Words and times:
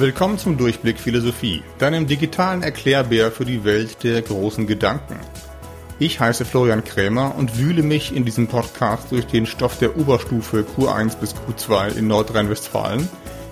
Willkommen 0.00 0.38
zum 0.38 0.56
Durchblick 0.56 1.00
Philosophie, 1.00 1.64
deinem 1.80 2.06
digitalen 2.06 2.62
Erklärbär 2.62 3.32
für 3.32 3.44
die 3.44 3.64
Welt 3.64 4.04
der 4.04 4.22
großen 4.22 4.68
Gedanken. 4.68 5.18
Ich 5.98 6.20
heiße 6.20 6.44
Florian 6.44 6.84
Krämer 6.84 7.34
und 7.34 7.58
wühle 7.58 7.82
mich 7.82 8.14
in 8.14 8.24
diesem 8.24 8.46
Podcast 8.46 9.10
durch 9.10 9.26
den 9.26 9.44
Stoff 9.44 9.76
der 9.80 9.96
Oberstufe 9.96 10.64
Q1 10.76 11.16
bis 11.16 11.34
Q2 11.34 11.96
in 11.96 12.06
Nordrhein-Westfalen, 12.06 13.08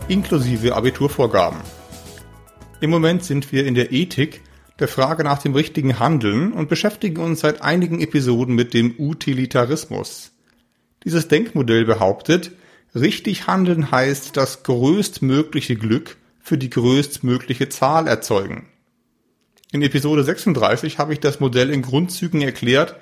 inklusive 0.07 0.77
Abiturvorgaben. 0.77 1.59
Im 2.81 2.91
Moment 2.91 3.25
sind 3.25 3.51
wir 3.51 3.67
in 3.67 3.75
der 3.75 3.91
Ethik, 3.91 4.43
der 4.79 4.87
Frage 4.87 5.25
nach 5.25 5.43
dem 5.43 5.53
richtigen 5.53 5.99
Handeln 5.99 6.53
und 6.53 6.69
beschäftigen 6.69 7.21
uns 7.23 7.41
seit 7.41 7.63
einigen 7.63 8.01
Episoden 8.01 8.55
mit 8.55 8.73
dem 8.73 8.95
Utilitarismus. 8.97 10.31
Dieses 11.03 11.27
Denkmodell 11.27 11.85
behauptet, 11.85 12.53
richtig 12.95 13.49
handeln 13.49 13.91
heißt 13.91 14.37
das 14.37 14.63
größtmögliche 14.63 15.75
Glück 15.75 16.17
für 16.47 16.57
die 16.57 16.71
größtmögliche 16.71 17.69
Zahl 17.69 18.07
erzeugen. 18.07 18.69
In 19.73 19.83
Episode 19.83 20.23
36 20.23 20.97
habe 21.01 21.13
ich 21.13 21.19
das 21.19 21.41
Modell 21.41 21.71
in 21.71 21.83
Grundzügen 21.83 22.41
erklärt, 22.41 22.95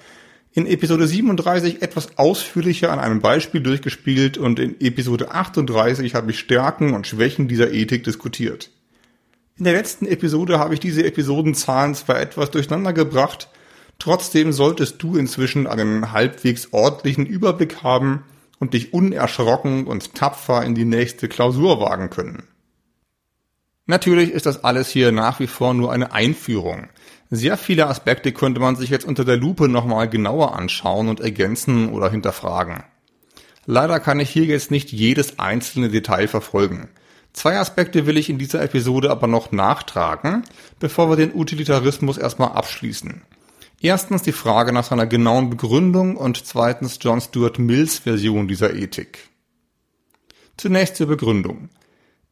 in 0.55 0.66
Episode 0.66 1.07
37 1.07 1.83
etwas 1.83 2.16
ausführlicher 2.16 2.91
an 2.91 3.01
einem 3.01 3.21
Beispiel 3.21 3.61
durchgespielt 3.61 4.38
und 4.38 4.59
in 4.59 4.80
Episode 4.80 5.33
38 5.33 6.15
habe 6.15 6.30
ich 6.30 6.38
Stärken 6.38 6.95
und 6.95 7.07
Schwächen 7.07 7.47
dieser 7.47 7.71
Ethik 7.71 8.02
diskutiert. 8.05 8.71
In 9.59 9.65
der 9.65 9.74
letzten 9.74 10.07
Episode 10.07 10.59
habe 10.59 10.73
ich 10.73 10.80
diese 10.80 11.05
Episodenzahlen 11.05 11.95
zwar 11.95 12.19
etwas 12.19 12.51
durcheinander 12.51 12.95
gebracht, 12.95 13.51
trotzdem 13.99 14.55
solltest 14.55 15.02
du 15.02 15.19
inzwischen 15.19 15.66
einen 15.66 16.13
halbwegs 16.13 16.73
ordentlichen 16.73 17.27
Überblick 17.27 17.83
haben 17.83 18.24
und 18.59 18.73
dich 18.73 18.95
unerschrocken 18.95 19.87
und 19.87 20.15
tapfer 20.15 20.65
in 20.65 20.74
die 20.74 20.87
nächste 20.87 21.29
Klausur 21.29 21.79
wagen 21.79 22.09
können. 22.09 22.45
Natürlich 23.87 24.30
ist 24.30 24.46
das 24.46 24.65
alles 24.65 24.88
hier 24.88 25.13
nach 25.13 25.40
wie 25.40 25.46
vor 25.46 25.74
nur 25.74 25.93
eine 25.93 26.13
Einführung. 26.13 26.88
Sehr 27.30 27.57
viele 27.57 27.87
Aspekte 27.87 28.32
könnte 28.32 28.60
man 28.60 28.77
sich 28.77 28.90
jetzt 28.90 29.04
unter 29.04 29.24
der 29.24 29.37
Lupe 29.37 29.68
nochmal 29.68 30.09
genauer 30.09 30.57
anschauen 30.57 31.09
und 31.09 31.21
ergänzen 31.21 31.90
oder 31.90 32.10
hinterfragen. 32.10 32.85
Leider 33.66 34.01
kann 34.01 34.21
ich 34.21 34.30
hier 34.30 34.45
jetzt 34.45 34.71
nicht 34.71 34.93
jedes 34.93 35.38
einzelne 35.38 35.88
Detail 35.88 36.29
verfolgen. 36.29 36.88
Zwei 37.32 37.59
Aspekte 37.59 38.07
will 38.07 38.16
ich 38.16 38.30
in 38.30 38.38
dieser 38.38 38.62
Episode 38.62 39.10
aber 39.10 39.27
noch 39.27 39.52
nachtragen, 39.52 40.45
bevor 40.79 41.10
wir 41.10 41.16
den 41.16 41.35
Utilitarismus 41.35 42.16
erstmal 42.16 42.52
abschließen. 42.52 43.23
Erstens 43.80 44.23
die 44.23 44.32
Frage 44.32 44.73
nach 44.73 44.85
seiner 44.85 45.07
genauen 45.07 45.51
Begründung 45.51 46.16
und 46.16 46.46
zweitens 46.46 46.99
John 47.01 47.21
Stuart 47.21 47.59
Mills 47.59 47.99
Version 47.99 48.49
dieser 48.49 48.74
Ethik. 48.74 49.30
Zunächst 50.57 50.96
zur 50.96 51.09
Begründung. 51.09 51.68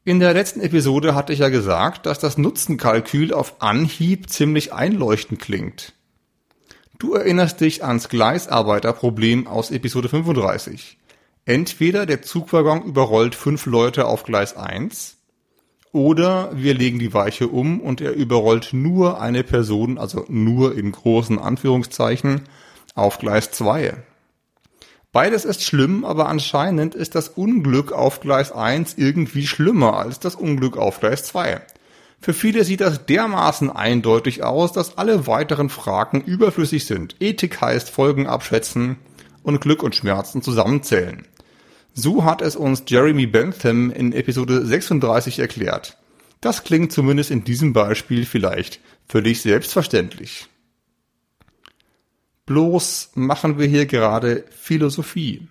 In 0.04 0.18
der 0.18 0.34
letzten 0.34 0.60
Episode 0.60 1.14
hatte 1.14 1.32
ich 1.32 1.38
ja 1.38 1.48
gesagt, 1.48 2.06
dass 2.06 2.18
das 2.18 2.36
Nutzenkalkül 2.36 3.32
auf 3.32 3.62
Anhieb 3.62 4.28
ziemlich 4.30 4.72
einleuchtend 4.72 5.38
klingt. 5.38 5.92
Du 6.98 7.14
erinnerst 7.14 7.60
dich 7.60 7.84
ans 7.84 8.08
Gleisarbeiterproblem 8.08 9.46
aus 9.46 9.70
Episode 9.70 10.08
35. 10.08 10.98
Entweder 11.44 12.04
der 12.04 12.20
Zugwaggon 12.20 12.82
überrollt 12.82 13.36
fünf 13.36 13.66
Leute 13.66 14.06
auf 14.06 14.24
Gleis 14.24 14.56
1 14.56 15.18
oder 15.92 16.50
wir 16.52 16.74
legen 16.74 16.98
die 16.98 17.14
Weiche 17.14 17.46
um 17.46 17.80
und 17.80 18.00
er 18.00 18.12
überrollt 18.12 18.70
nur 18.72 19.20
eine 19.20 19.44
Person, 19.44 19.98
also 19.98 20.24
nur 20.28 20.76
in 20.76 20.90
großen 20.90 21.38
Anführungszeichen, 21.38 22.42
auf 22.96 23.18
Gleis 23.18 23.52
2. 23.52 24.02
Beides 25.12 25.44
ist 25.44 25.62
schlimm, 25.62 26.06
aber 26.06 26.26
anscheinend 26.30 26.94
ist 26.94 27.14
das 27.14 27.28
Unglück 27.28 27.92
auf 27.92 28.20
Gleis 28.20 28.50
1 28.50 28.94
irgendwie 28.96 29.46
schlimmer 29.46 29.98
als 29.98 30.20
das 30.20 30.34
Unglück 30.34 30.78
auf 30.78 31.00
Gleis 31.00 31.24
2. 31.24 31.60
Für 32.18 32.32
viele 32.32 32.64
sieht 32.64 32.80
das 32.80 33.04
dermaßen 33.04 33.68
eindeutig 33.68 34.42
aus, 34.42 34.72
dass 34.72 34.96
alle 34.96 35.26
weiteren 35.26 35.68
Fragen 35.68 36.22
überflüssig 36.22 36.86
sind. 36.86 37.16
Ethik 37.20 37.60
heißt 37.60 37.90
Folgen 37.90 38.26
abschätzen 38.26 38.96
und 39.42 39.60
Glück 39.60 39.82
und 39.82 39.94
Schmerzen 39.94 40.40
zusammenzählen. 40.40 41.26
So 41.92 42.24
hat 42.24 42.40
es 42.40 42.56
uns 42.56 42.84
Jeremy 42.86 43.26
Bentham 43.26 43.90
in 43.90 44.14
Episode 44.14 44.64
36 44.64 45.40
erklärt. 45.40 45.98
Das 46.40 46.64
klingt 46.64 46.90
zumindest 46.90 47.30
in 47.30 47.44
diesem 47.44 47.74
Beispiel 47.74 48.24
vielleicht 48.24 48.80
völlig 49.06 49.42
selbstverständlich. 49.42 50.48
Bloß 52.52 53.12
machen 53.14 53.58
wir 53.58 53.66
hier 53.66 53.86
gerade 53.86 54.44
Philosophie. 54.50 55.48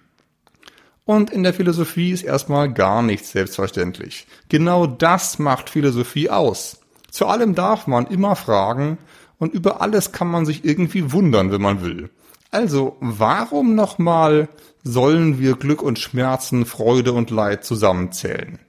Und 1.03 1.31
in 1.31 1.41
der 1.41 1.51
Philosophie 1.51 2.11
ist 2.11 2.21
erstmal 2.21 2.71
gar 2.71 3.01
nichts 3.01 3.31
selbstverständlich. 3.31 4.27
Genau 4.49 4.85
das 4.85 5.39
macht 5.39 5.71
Philosophie 5.71 6.29
aus. 6.29 6.79
Zu 7.09 7.25
allem 7.25 7.55
darf 7.55 7.87
man 7.87 8.05
immer 8.05 8.35
fragen 8.35 8.99
und 9.39 9.51
über 9.55 9.81
alles 9.81 10.11
kann 10.11 10.27
man 10.27 10.45
sich 10.45 10.63
irgendwie 10.63 11.11
wundern, 11.11 11.51
wenn 11.51 11.63
man 11.63 11.83
will. 11.83 12.11
Also, 12.51 12.97
warum 12.99 13.73
nochmal 13.73 14.47
sollen 14.83 15.39
wir 15.39 15.55
Glück 15.55 15.81
und 15.81 15.97
Schmerzen, 15.97 16.67
Freude 16.67 17.13
und 17.13 17.31
Leid 17.31 17.65
zusammenzählen? 17.65 18.59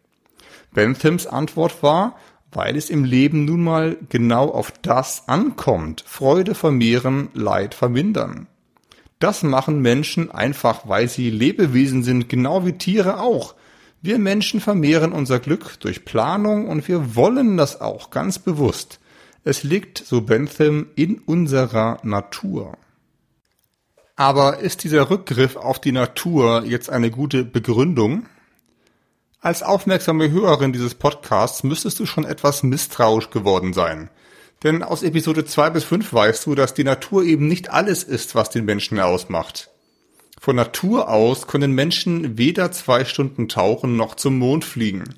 Benthams 0.73 1.27
Antwort 1.27 1.83
war, 1.83 2.17
weil 2.53 2.77
es 2.77 2.91
im 2.91 3.05
Leben 3.05 3.45
nun 3.45 3.65
mal 3.65 3.97
genau 4.09 4.51
auf 4.51 4.73
das 4.83 5.29
ankommt. 5.29 6.05
Freude 6.07 6.55
vermehren, 6.55 7.29
Leid 7.35 7.75
vermindern. 7.75 8.47
Das 9.19 9.43
machen 9.43 9.81
Menschen 9.81 10.31
einfach, 10.31 10.89
weil 10.89 11.09
sie 11.09 11.31
Lebewesen 11.31 12.03
sind, 12.03 12.29
genau 12.29 12.67
wie 12.67 12.73
Tiere 12.73 13.21
auch. 13.21 13.55
Wir 14.01 14.19
Menschen 14.19 14.61
vermehren 14.61 15.13
unser 15.13 15.39
Glück 15.39 15.79
durch 15.81 16.05
Planung 16.05 16.69
und 16.69 16.89
wir 16.89 17.15
wollen 17.15 17.57
das 17.57 17.81
auch 17.81 18.11
ganz 18.11 18.41
bewusst. 18.41 18.99
Es 19.45 19.63
liegt, 19.63 19.99
so 19.99 20.23
Bentham, 20.23 20.89
in 20.97 21.19
unserer 21.21 21.99
Natur. 22.03 22.77
Aber 24.17 24.59
ist 24.59 24.85
dieser 24.85 25.09
Rückgriff 25.09 25.57
auf 25.57 25.81
die 25.81 25.93
Natur 25.93 26.65
jetzt 26.67 26.91
eine 26.91 27.11
gute 27.11 27.45
Begründung? 27.45 28.27
Als 29.45 29.65
aufmerksame 29.65 30.31
Hörerin 30.31 30.73
dieses 30.73 30.95
Podcasts 30.95 31.65
müsstest 31.65 31.99
du 31.99 32.07
schon 32.07 32.25
etwas 32.25 32.63
misstrauisch 32.63 33.31
geworden 33.31 33.73
sein. 33.73 34.09
Denn 34.63 34.85
aus 34.85 35.03
Episode 35.03 35.45
2 35.45 35.71
bis 35.71 35.83
5 35.83 36.13
weißt 36.13 36.47
du, 36.47 36.55
dass 36.55 36.75
die 36.75 36.85
Natur 36.85 37.25
eben 37.25 37.49
nicht 37.49 37.69
alles 37.69 38.05
ist, 38.05 38.37
was 38.37 38.51
den 38.51 38.65
Menschen 38.65 39.01
ausmacht. 39.01 39.69
Von 40.41 40.55
Natur 40.55 41.09
aus 41.09 41.49
können 41.49 41.73
Menschen 41.73 42.39
weder 42.39 42.71
zwei 42.71 43.05
Stunden 43.05 43.49
tauchen 43.49 43.97
noch 43.97 44.15
zum 44.15 44.39
Mond 44.39 44.65
fliegen. 44.65 45.17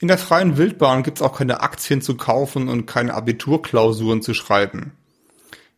In 0.00 0.08
der 0.08 0.18
freien 0.18 0.56
Wildbahn 0.56 1.04
gibt's 1.04 1.22
auch 1.22 1.38
keine 1.38 1.60
Aktien 1.60 2.02
zu 2.02 2.16
kaufen 2.16 2.68
und 2.68 2.86
keine 2.86 3.14
Abiturklausuren 3.14 4.20
zu 4.20 4.34
schreiben. 4.34 4.94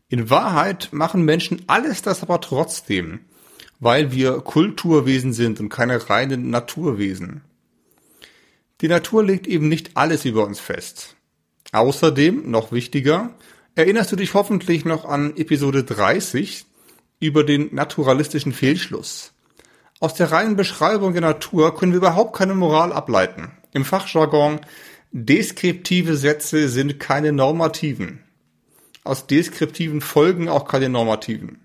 In 0.08 0.30
Wahrheit 0.30 0.88
machen 0.92 1.26
Menschen 1.26 1.64
alles 1.66 2.00
das 2.00 2.22
aber 2.22 2.40
trotzdem, 2.40 3.20
weil 3.80 4.12
wir 4.12 4.40
Kulturwesen 4.40 5.34
sind 5.34 5.60
und 5.60 5.68
keine 5.68 6.08
reinen 6.08 6.48
Naturwesen. 6.48 7.42
Die 8.82 8.88
Natur 8.88 9.24
legt 9.24 9.46
eben 9.46 9.68
nicht 9.68 9.96
alles 9.96 10.24
über 10.24 10.46
uns 10.46 10.60
fest. 10.60 11.16
Außerdem, 11.72 12.50
noch 12.50 12.72
wichtiger, 12.72 13.34
erinnerst 13.74 14.12
du 14.12 14.16
dich 14.16 14.34
hoffentlich 14.34 14.84
noch 14.84 15.04
an 15.04 15.36
Episode 15.36 15.84
30 15.84 16.66
über 17.18 17.42
den 17.44 17.74
naturalistischen 17.74 18.52
Fehlschluss. 18.52 19.32
Aus 19.98 20.12
der 20.12 20.30
reinen 20.30 20.56
Beschreibung 20.56 21.12
der 21.12 21.22
Natur 21.22 21.74
können 21.74 21.92
wir 21.92 21.98
überhaupt 21.98 22.36
keine 22.36 22.54
Moral 22.54 22.92
ableiten. 22.92 23.52
Im 23.72 23.84
Fachjargon, 23.84 24.60
deskriptive 25.10 26.16
Sätze 26.16 26.68
sind 26.68 27.00
keine 27.00 27.32
normativen. 27.32 28.22
Aus 29.04 29.26
deskriptiven 29.26 30.02
folgen 30.02 30.48
auch 30.50 30.68
keine 30.68 30.90
normativen. 30.90 31.60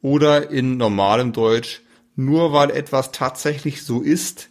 Oder 0.00 0.50
in 0.50 0.78
normalem 0.78 1.32
Deutsch, 1.32 1.82
nur 2.14 2.54
weil 2.54 2.70
etwas 2.70 3.12
tatsächlich 3.12 3.82
so 3.82 4.00
ist, 4.00 4.48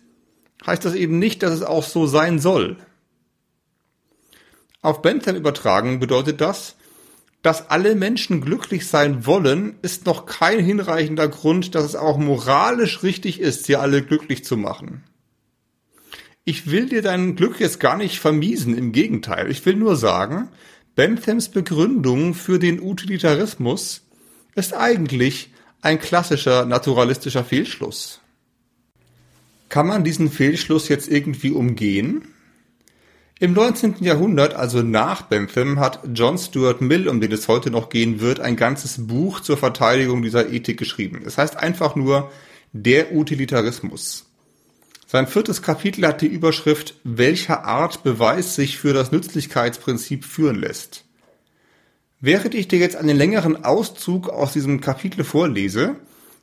heißt 0.66 0.86
das 0.86 0.96
eben 0.96 1.20
nicht, 1.20 1.44
dass 1.44 1.52
es 1.52 1.64
auch 1.64 1.84
so 1.84 2.08
sein 2.08 2.40
soll. 2.40 2.78
Auf 4.82 5.02
Bentham 5.02 5.36
übertragen 5.36 6.00
bedeutet 6.00 6.42
das, 6.42 6.76
dass 7.42 7.70
alle 7.70 7.96
Menschen 7.96 8.42
glücklich 8.42 8.88
sein 8.88 9.26
wollen, 9.26 9.76
ist 9.84 10.06
noch 10.06 10.26
kein 10.26 10.60
hinreichender 10.60 11.28
Grund, 11.28 11.76
dass 11.76 11.84
es 11.84 11.96
auch 11.96 12.18
moralisch 12.18 13.04
richtig 13.04 13.40
ist, 13.40 13.66
sie 13.66 13.76
alle 13.76 14.02
glücklich 14.02 14.44
zu 14.44 14.58
machen. 14.58 15.04
Ich 16.44 16.70
will 16.70 16.90
dir 16.90 17.02
dein 17.02 17.36
Glück 17.36 17.60
jetzt 17.60 17.80
gar 17.80 17.98
nicht 17.98 18.20
vermiesen, 18.20 18.78
im 18.78 18.92
Gegenteil. 18.92 19.50
Ich 19.50 19.66
will 19.66 19.76
nur 19.76 19.96
sagen, 19.96 20.50
Benthams 20.96 21.50
Begründung 21.50 22.34
für 22.34 22.60
den 22.60 22.82
Utilitarismus 22.82 24.04
ist 24.56 24.74
eigentlich 24.74 25.52
ein 25.82 26.00
klassischer 26.00 26.66
naturalistischer 26.66 27.44
Fehlschluss. 27.44 28.22
Kann 29.70 29.88
man 29.88 30.04
diesen 30.04 30.32
Fehlschluss 30.32 30.90
jetzt 30.90 31.10
irgendwie 31.10 31.52
umgehen? 31.52 32.28
Im 33.38 33.52
19. 33.52 33.96
Jahrhundert, 34.00 34.54
also 34.54 34.82
nach 34.82 35.24
Bentham, 35.24 35.80
hat 35.80 36.00
John 36.14 36.38
Stuart 36.38 36.80
Mill, 36.80 37.10
um 37.10 37.20
den 37.20 37.34
es 37.34 37.50
heute 37.50 37.70
noch 37.70 37.90
gehen 37.90 38.22
wird, 38.22 38.40
ein 38.40 38.56
ganzes 38.56 39.08
Buch 39.08 39.42
zur 39.42 39.58
Verteidigung 39.58 40.22
dieser 40.22 40.50
Ethik 40.50 40.78
geschrieben. 40.78 41.22
Es 41.26 41.38
heißt 41.38 41.58
einfach 41.58 41.98
nur 41.98 42.32
Der 42.72 43.14
Utilitarismus. 43.14 44.26
Sein 45.06 45.28
viertes 45.28 45.62
Kapitel 45.62 46.08
hat 46.08 46.22
die 46.22 46.28
Überschrift 46.28 46.96
Welcher 47.04 47.66
Art 47.66 48.04
Beweis 48.04 48.56
sich 48.56 48.78
für 48.78 48.94
das 48.94 49.12
Nützlichkeitsprinzip 49.12 50.24
führen 50.24 50.56
lässt. 50.56 51.04
Während 52.22 52.56
ich 52.56 52.70
dir 52.70 52.80
jetzt 52.80 52.96
einen 52.96 53.18
längeren 53.18 53.66
Auszug 53.66 54.30
aus 54.30 54.54
diesem 54.54 54.80
Kapitel 54.80 55.24
vorlese, 55.24 55.96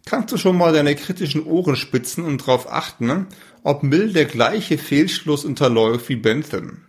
kannst 0.07 0.33
du 0.33 0.37
schon 0.37 0.57
mal 0.57 0.73
deine 0.73 0.97
kritischen 0.97 1.45
Ohren 1.45 1.77
spitzen 1.77 2.25
und 2.25 2.43
darauf 2.43 2.71
achten, 2.71 3.27
ob 3.63 3.83
Mill 3.83 4.13
der 4.13 4.25
gleiche 4.25 4.79
Fehlschluss 4.79 5.45
unterläuft 5.45 6.09
wie 6.09 6.17
Bentham. 6.17 6.83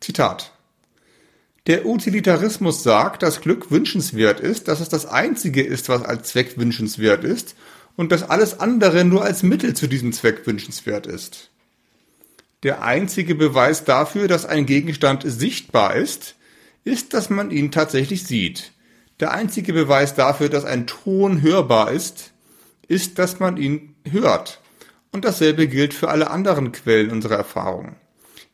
Zitat. 0.00 0.52
Der 1.66 1.84
Utilitarismus 1.84 2.84
sagt, 2.84 3.22
dass 3.22 3.40
Glück 3.40 3.72
wünschenswert 3.72 4.38
ist, 4.38 4.68
dass 4.68 4.80
es 4.80 4.88
das 4.88 5.04
einzige 5.04 5.62
ist, 5.62 5.88
was 5.88 6.02
als 6.02 6.28
Zweck 6.28 6.58
wünschenswert 6.58 7.24
ist 7.24 7.56
und 7.96 8.12
dass 8.12 8.22
alles 8.22 8.60
andere 8.60 9.04
nur 9.04 9.24
als 9.24 9.42
Mittel 9.42 9.74
zu 9.74 9.88
diesem 9.88 10.12
Zweck 10.12 10.46
wünschenswert 10.46 11.06
ist. 11.06 11.50
Der 12.62 12.82
einzige 12.82 13.34
Beweis 13.34 13.84
dafür, 13.84 14.28
dass 14.28 14.46
ein 14.46 14.64
Gegenstand 14.64 15.24
sichtbar 15.26 15.96
ist, 15.96 16.36
ist, 16.84 17.14
dass 17.14 17.30
man 17.30 17.50
ihn 17.50 17.72
tatsächlich 17.72 18.24
sieht. 18.24 18.72
Der 19.20 19.32
einzige 19.32 19.72
Beweis 19.72 20.14
dafür, 20.14 20.48
dass 20.48 20.64
ein 20.64 20.86
Ton 20.86 21.40
hörbar 21.40 21.90
ist, 21.90 22.32
ist, 22.86 23.18
dass 23.18 23.40
man 23.40 23.56
ihn 23.56 23.94
hört. 24.10 24.60
Und 25.10 25.24
dasselbe 25.24 25.68
gilt 25.68 25.94
für 25.94 26.08
alle 26.08 26.30
anderen 26.30 26.72
Quellen 26.72 27.10
unserer 27.10 27.36
Erfahrung. 27.36 27.96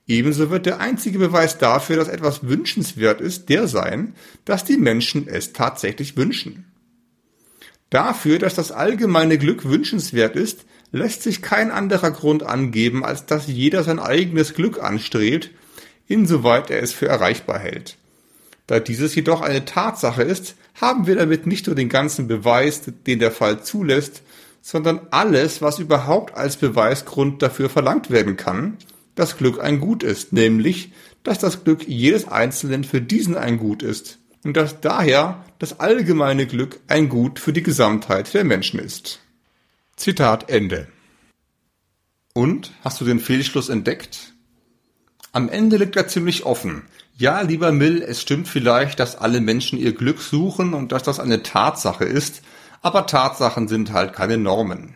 Ebenso 0.07 0.51
wird 0.51 0.67
der 0.67 0.81
einzige 0.81 1.19
Beweis 1.19 1.59
dafür, 1.59 1.97
dass 1.97 2.09
etwas 2.09 2.47
wünschenswert 2.47 3.21
ist, 3.21 3.49
der 3.49 3.67
sein, 3.67 4.15
dass 4.45 4.65
die 4.65 4.77
Menschen 4.77 5.29
es 5.29 5.53
tatsächlich 5.53 6.17
wünschen. 6.17 6.67
Dafür, 7.91 8.39
dass 8.39 8.55
das 8.55 8.73
allgemeine 8.73 9.39
Glück 9.39 9.69
wünschenswert 9.69 10.35
ist, 10.35 10.65
lässt 10.93 11.23
sich 11.23 11.43
kein 11.43 11.71
anderer 11.71 12.11
Grund 12.11 12.43
angeben, 12.43 13.05
als 13.05 13.27
dass 13.27 13.47
jeder 13.47 13.85
sein 13.85 13.99
eigenes 13.99 14.55
Glück 14.55 14.83
anstrebt, 14.83 15.51
insoweit 16.07 16.71
er 16.71 16.83
es 16.83 16.93
für 16.93 17.07
erreichbar 17.07 17.59
hält. 17.59 17.97
Da 18.73 18.81
dieses 18.81 19.15
jedoch 19.15 19.43
eine 19.43 19.67
Tatsache 19.67 20.23
ist, 20.23 20.57
haben 20.81 21.07
wir 21.07 21.17
damit 21.17 21.47
nicht 21.47 21.67
nur 21.67 21.77
den 21.77 21.91
ganzen 21.91 22.27
Beweis, 22.27 22.81
den 23.07 23.19
der 23.19 23.31
Fall 23.31 23.63
zulässt, 23.63 24.23
sondern 24.63 25.09
alles, 25.11 25.61
was 25.61 25.79
überhaupt 25.79 26.35
als 26.35 26.57
Beweisgrund 26.57 27.43
dafür 27.43 27.69
verlangt 27.69 28.11
werden 28.11 28.39
kann, 28.39 28.79
dass 29.15 29.37
Glück 29.37 29.63
ein 29.63 29.79
Gut 29.79 30.03
ist, 30.03 30.33
nämlich, 30.33 30.93
dass 31.23 31.39
das 31.39 31.65
Glück 31.65 31.87
jedes 31.87 32.29
Einzelnen 32.29 32.85
für 32.85 33.03
diesen 33.03 33.37
ein 33.37 33.59
Gut 33.59 33.83
ist 33.83 34.21
und 34.43 34.57
dass 34.57 34.81
daher 34.81 35.45
das 35.59 35.79
allgemeine 35.79 36.47
Glück 36.47 36.81
ein 36.89 37.11
Gut 37.11 37.39
für 37.39 37.53
die 37.53 37.63
Gesamtheit 37.63 38.33
der 38.33 38.45
Menschen 38.45 38.81
ist. 38.81 39.21
Zitat 39.97 40.49
Ende. 40.49 40.89
Und, 42.33 42.73
hast 42.83 43.03
du 43.03 43.05
den 43.05 43.21
Fehlschluss 43.21 43.69
entdeckt? 43.69 44.32
Am 45.33 45.49
Ende 45.49 45.79
liegt 45.79 45.97
er 45.97 46.09
ziemlich 46.09 46.45
offen. 46.45 46.83
Ja, 47.17 47.41
lieber 47.41 47.73
Mill, 47.73 48.03
es 48.03 48.21
stimmt 48.21 48.49
vielleicht, 48.49 49.01
dass 49.01 49.17
alle 49.17 49.41
Menschen 49.41 49.79
ihr 49.79 49.95
Glück 49.95 50.21
suchen 50.21 50.75
und 50.75 50.93
dass 50.93 51.03
das 51.03 51.21
eine 51.21 51.43
Tatsache 51.43 52.05
ist, 52.05 52.43
aber 52.83 53.07
Tatsachen 53.07 53.67
sind 53.67 53.93
halt 53.93 54.13
keine 54.13 54.37
Normen. 54.37 54.95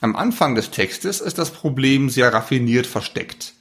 Am 0.00 0.16
Anfang 0.16 0.54
des 0.54 0.70
Textes 0.70 1.20
ist 1.20 1.38
das 1.38 1.50
Problem 1.50 2.08
sehr 2.08 2.32
raffiniert 2.32 2.86
versteckt. 2.86 3.54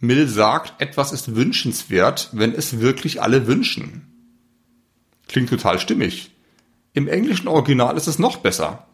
Mill 0.00 0.28
sagt, 0.28 0.80
etwas 0.80 1.12
ist 1.12 1.36
wünschenswert, 1.36 2.30
wenn 2.32 2.54
es 2.54 2.80
wirklich 2.80 3.22
alle 3.22 3.46
wünschen. 3.46 4.06
Klingt 5.28 5.50
total 5.50 5.78
stimmig. 5.78 6.30
Im 6.92 7.08
englischen 7.08 7.48
Original 7.48 7.96
ist 7.96 8.06
es 8.06 8.18
noch 8.18 8.38
besser. 8.38 8.86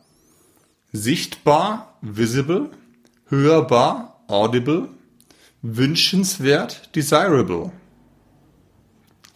Sichtbar, 0.93 1.97
visible, 2.01 2.71
hörbar, 3.29 4.25
audible, 4.29 4.89
wünschenswert, 5.63 6.95
desirable. 6.95 7.73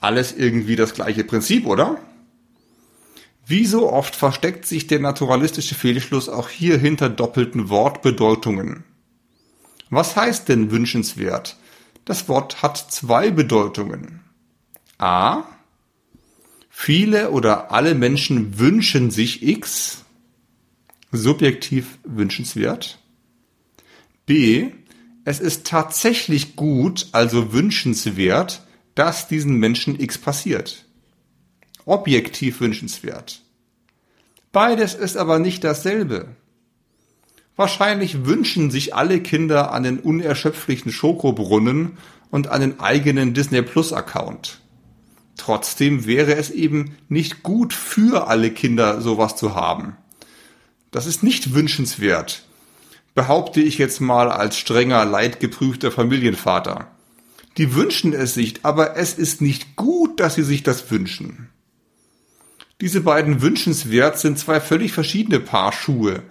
Alles 0.00 0.32
irgendwie 0.32 0.76
das 0.76 0.93
gleiche 0.93 1.25
Prinzip, 1.25 1.67
oder? 1.67 1.99
Wie 3.46 3.64
so 3.64 3.93
oft 3.93 4.17
versteckt 4.17 4.67
sich 4.67 4.88
der 4.88 4.99
naturalistische 4.99 5.76
Fehlschluss 5.76 6.28
auch 6.28 6.49
hier 6.49 6.78
hinter 6.78 7.08
doppelten 7.08 7.69
Wortbedeutungen. 7.69 8.84
Was 9.88 10.17
heißt 10.17 10.49
denn 10.49 10.73
wünschenswert? 10.73 11.56
Das 12.05 12.28
Wort 12.28 12.62
hat 12.62 12.76
zwei 12.76 13.31
Bedeutungen. 13.31 14.20
A. 14.99 15.44
Viele 16.69 17.31
oder 17.31 17.70
alle 17.70 17.94
Menschen 17.94 18.58
wünschen 18.58 19.12
sich 19.12 19.43
X. 19.43 20.05
Subjektiv 21.12 21.99
wünschenswert. 22.05 22.99
B. 24.26 24.73
Es 25.26 25.40
ist 25.40 25.67
tatsächlich 25.67 26.55
gut, 26.55 27.08
also 27.11 27.52
wünschenswert, 27.52 28.62
dass 28.94 29.26
diesen 29.26 29.56
Menschen 29.56 29.99
X 29.99 30.19
passiert. 30.19 30.84
Objektiv 31.84 32.61
wünschenswert. 32.61 33.43
Beides 34.52 34.94
ist 34.94 35.17
aber 35.17 35.40
nicht 35.40 35.64
dasselbe. 35.64 36.28
Wahrscheinlich 37.56 38.25
wünschen 38.25 38.70
sich 38.70 38.94
alle 38.94 39.20
Kinder 39.20 39.76
den 39.82 39.99
unerschöpflichen 39.99 40.93
Schokobrunnen 40.93 41.99
und 42.31 42.46
einen 42.46 42.78
eigenen 42.78 43.34
Disney 43.34 43.62
Plus 43.62 43.93
Account. 43.93 44.61
Trotzdem 45.37 46.06
wäre 46.06 46.37
es 46.37 46.50
eben 46.50 46.96
nicht 47.08 47.43
gut 47.43 47.73
für 47.73 48.28
alle 48.28 48.52
Kinder 48.52 49.00
sowas 49.00 49.34
zu 49.34 49.56
haben. 49.56 49.96
Das 50.93 51.05
ist 51.06 51.25
nicht 51.25 51.52
wünschenswert, 51.52 52.46
behaupte 53.17 53.61
ich 53.63 53.79
jetzt 53.79 54.01
mal 54.01 54.31
als 54.31 54.59
strenger, 54.59 55.05
leidgeprüfter 55.07 55.91
Familienvater. 55.91 56.93
Die 57.57 57.75
wünschen 57.75 58.13
es 58.13 58.35
sich, 58.35 58.61
aber 58.63 58.97
es 58.97 59.15
ist 59.15 59.41
nicht 59.41 59.75
gut, 59.75 60.21
dass 60.21 60.35
sie 60.35 60.43
sich 60.45 60.63
das 60.63 60.91
wünschen. 60.91 61.49
Diese 62.83 63.01
beiden 63.01 63.41
wünschenswert 63.41 64.19
sind 64.19 64.39
zwei 64.39 64.61
völlig 64.61 64.93
verschiedene 64.93 65.41
Paar 65.41 65.73
Schuhe, 65.73 66.23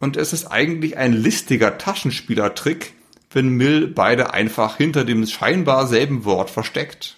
und 0.00 0.18
es 0.18 0.34
ist 0.34 0.46
eigentlich 0.46 0.98
ein 0.98 1.14
listiger 1.14 1.78
Taschenspielertrick, 1.78 2.92
wenn 3.30 3.48
Mill 3.48 3.88
beide 3.88 4.34
einfach 4.34 4.76
hinter 4.76 5.06
dem 5.06 5.26
scheinbar 5.26 5.86
selben 5.86 6.26
Wort 6.26 6.50
versteckt. 6.50 7.16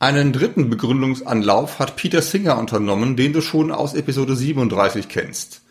Einen 0.00 0.32
dritten 0.32 0.68
Begründungsanlauf 0.68 1.78
hat 1.78 1.94
Peter 1.94 2.22
Singer 2.22 2.58
unternommen, 2.58 3.14
den 3.14 3.32
du 3.32 3.40
schon 3.40 3.70
aus 3.70 3.94
Episode 3.94 4.34
37 4.34 5.08
kennst. 5.08 5.62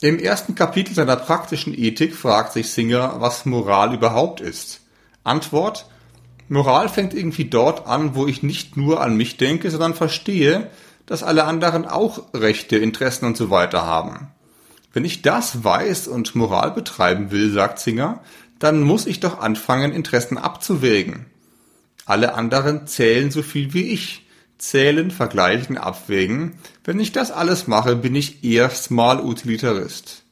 Im 0.00 0.18
ersten 0.18 0.54
Kapitel 0.54 0.94
seiner 0.94 1.16
praktischen 1.16 1.76
Ethik 1.76 2.14
fragt 2.14 2.52
sich 2.52 2.70
Singer, 2.70 3.16
was 3.20 3.46
Moral 3.46 3.94
überhaupt 3.94 4.40
ist. 4.40 4.80
Antwort 5.24 5.86
Moral 6.48 6.88
fängt 6.88 7.12
irgendwie 7.12 7.46
dort 7.46 7.86
an, 7.86 8.14
wo 8.14 8.26
ich 8.26 8.42
nicht 8.42 8.76
nur 8.76 9.00
an 9.00 9.16
mich 9.16 9.36
denke, 9.36 9.70
sondern 9.70 9.94
verstehe, 9.94 10.70
dass 11.06 11.22
alle 11.22 11.44
anderen 11.44 11.86
auch 11.86 12.22
Rechte, 12.34 12.76
Interessen 12.76 13.24
und 13.24 13.36
so 13.36 13.50
weiter 13.50 13.84
haben. 13.84 14.28
Wenn 14.92 15.04
ich 15.04 15.22
das 15.22 15.64
weiß 15.64 16.08
und 16.08 16.34
Moral 16.34 16.70
betreiben 16.70 17.30
will, 17.30 17.50
sagt 17.52 17.78
Singer, 17.78 18.20
dann 18.58 18.82
muss 18.82 19.06
ich 19.06 19.20
doch 19.20 19.40
anfangen, 19.40 19.92
Interessen 19.92 20.38
abzuwägen. 20.38 21.26
Alle 22.04 22.34
anderen 22.34 22.86
zählen 22.86 23.30
so 23.30 23.42
viel 23.42 23.74
wie 23.74 23.90
ich. 23.90 24.25
Zählen, 24.58 25.10
vergleichen, 25.10 25.76
abwägen. 25.76 26.58
Wenn 26.84 26.98
ich 26.98 27.12
das 27.12 27.30
alles 27.30 27.66
mache, 27.66 27.96
bin 27.96 28.14
ich 28.14 28.44
erstmal 28.44 29.20
Utilitarist. 29.20 30.22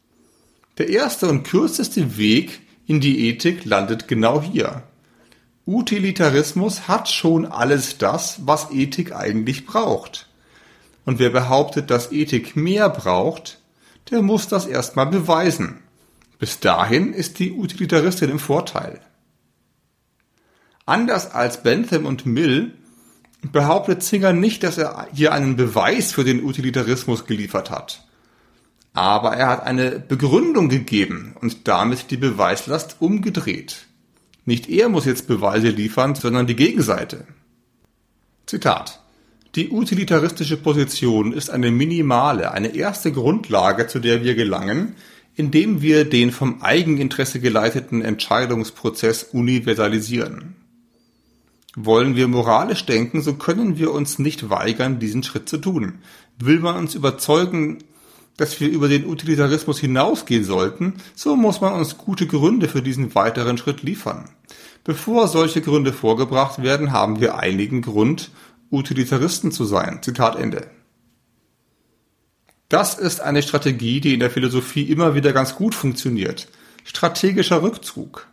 Der 0.79 0.89
erste 0.89 1.29
und 1.29 1.45
kürzeste 1.45 2.17
Weg 2.17 2.61
in 2.87 3.01
die 3.01 3.29
Ethik 3.29 3.65
landet 3.65 4.09
genau 4.09 4.43
hier. 4.43 4.83
Utilitarismus 5.67 6.89
hat 6.89 7.09
schon 7.09 7.47
alles 7.47 7.99
das, 7.99 8.47
was 8.47 8.71
Ethik 8.71 9.15
eigentlich 9.15 9.67
braucht. 9.67 10.29
Und 11.05 11.19
wer 11.19 11.31
behauptet, 11.31 11.91
dass 11.91 12.13
Ethik 12.13 12.57
mehr 12.57 12.89
braucht, 12.89 13.61
der 14.11 14.23
muss 14.23 14.49
das 14.49 14.67
erstmal 14.67 15.07
beweisen. 15.07 15.83
Bis 16.39 16.61
dahin 16.61 17.13
ist 17.13 17.39
die 17.39 17.53
Utilitaristin 17.53 18.31
im 18.31 18.39
Vorteil. 18.39 19.01
Anders 20.87 21.31
als 21.31 21.63
Bentham 21.63 22.05
und 22.05 22.27
Mill 22.27 22.75
behauptet 23.53 24.03
Singer 24.03 24.33
nicht, 24.33 24.63
dass 24.63 24.79
er 24.79 25.09
hier 25.13 25.33
einen 25.33 25.57
Beweis 25.57 26.13
für 26.13 26.25
den 26.25 26.45
Utilitarismus 26.45 27.27
geliefert 27.27 27.71
hat. 27.71 28.05
Aber 28.93 29.37
er 29.37 29.49
hat 29.49 29.65
eine 29.65 29.99
Begründung 29.99 30.69
gegeben 30.69 31.35
und 31.41 31.67
damit 31.67 32.11
die 32.11 32.17
Beweislast 32.17 32.97
umgedreht. 33.01 33.87
Nicht 34.45 34.69
er 34.69 34.89
muss 34.89 35.05
jetzt 35.05 35.27
Beweise 35.27 35.69
liefern, 35.69 36.15
sondern 36.15 36.47
die 36.47 36.57
Gegenseite. 36.57 37.27
Zitat. 38.47 39.01
Die 39.55 39.71
utilitaristische 39.71 40.57
Position 40.57 41.33
ist 41.33 41.49
eine 41.49 41.71
minimale, 41.71 42.53
eine 42.53 42.75
erste 42.75 43.13
Grundlage, 43.13 43.87
zu 43.87 44.01
der 44.01 44.23
wir 44.23 44.35
gelangen, 44.35 44.97
indem 45.37 45.81
wir 45.81 46.05
den 46.05 46.31
vom 46.31 46.63
Eigeninteresse 46.63 47.41
geleiteten 47.41 48.03
Entscheidungsprozess 48.03 49.25
universalisieren. 49.25 50.57
Wollen 51.77 52.15
wir 52.17 52.29
moralisch 52.29 52.87
denken, 52.87 53.21
so 53.21 53.35
können 53.35 53.79
wir 53.79 53.93
uns 53.93 54.19
nicht 54.19 54.49
weigern, 54.51 55.01
diesen 55.01 55.23
Schritt 55.23 55.49
zu 55.49 55.59
tun. 55.59 55.99
Will 56.39 56.61
man 56.61 56.77
uns 56.77 56.95
überzeugen, 56.95 57.79
dass 58.37 58.61
wir 58.61 58.69
über 58.69 58.89
den 58.89 59.07
Utilitarismus 59.07 59.79
hinausgehen 59.79 60.45
sollten, 60.45 60.95
so 61.15 61.37
muss 61.37 61.61
man 61.61 61.75
uns 61.75 61.99
gute 61.99 62.27
Gründe 62.27 62.69
für 62.69 62.83
diesen 62.83 63.15
weiteren 63.15 63.59
Schritt 63.59 63.83
liefern. 63.83 64.31
Bevor 64.83 65.29
solche 65.29 65.63
Gründe 65.63 65.93
vorgebracht 65.93 66.63
werden, 66.63 66.93
haben 66.93 67.21
wir 67.21 67.39
einigen 67.39 67.83
Grund, 67.83 68.31
Utilitaristen 68.71 69.53
zu 69.53 69.65
sein. 69.65 70.01
Zitat 70.03 70.37
Ende. 70.37 70.69
Das 72.69 72.95
ist 72.99 73.21
eine 73.21 73.43
Strategie, 73.43 74.01
die 74.01 74.15
in 74.15 74.21
der 74.21 74.31
Philosophie 74.31 74.83
immer 74.83 75.15
wieder 75.15 75.33
ganz 75.33 75.55
gut 75.55 75.75
funktioniert. 75.75 76.49
Strategischer 76.83 77.63
Rückzug. 77.63 78.27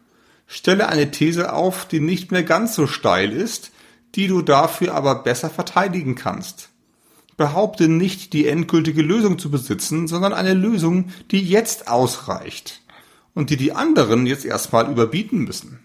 Stelle 0.53 0.89
eine 0.89 1.11
These 1.11 1.53
auf, 1.53 1.87
die 1.87 2.01
nicht 2.01 2.33
mehr 2.33 2.43
ganz 2.43 2.75
so 2.75 2.85
steil 2.85 3.31
ist, 3.31 3.71
die 4.15 4.27
du 4.27 4.41
dafür 4.41 4.93
aber 4.93 5.23
besser 5.23 5.49
verteidigen 5.49 6.15
kannst. 6.15 6.67
Behaupte 7.37 7.87
nicht, 7.87 8.33
die 8.33 8.47
endgültige 8.47 9.01
Lösung 9.01 9.39
zu 9.39 9.49
besitzen, 9.49 10.09
sondern 10.09 10.33
eine 10.33 10.53
Lösung, 10.53 11.13
die 11.31 11.39
jetzt 11.39 11.87
ausreicht 11.87 12.81
und 13.33 13.49
die 13.49 13.55
die 13.55 13.71
anderen 13.71 14.25
jetzt 14.25 14.43
erstmal 14.43 14.91
überbieten 14.91 15.45
müssen. 15.45 15.79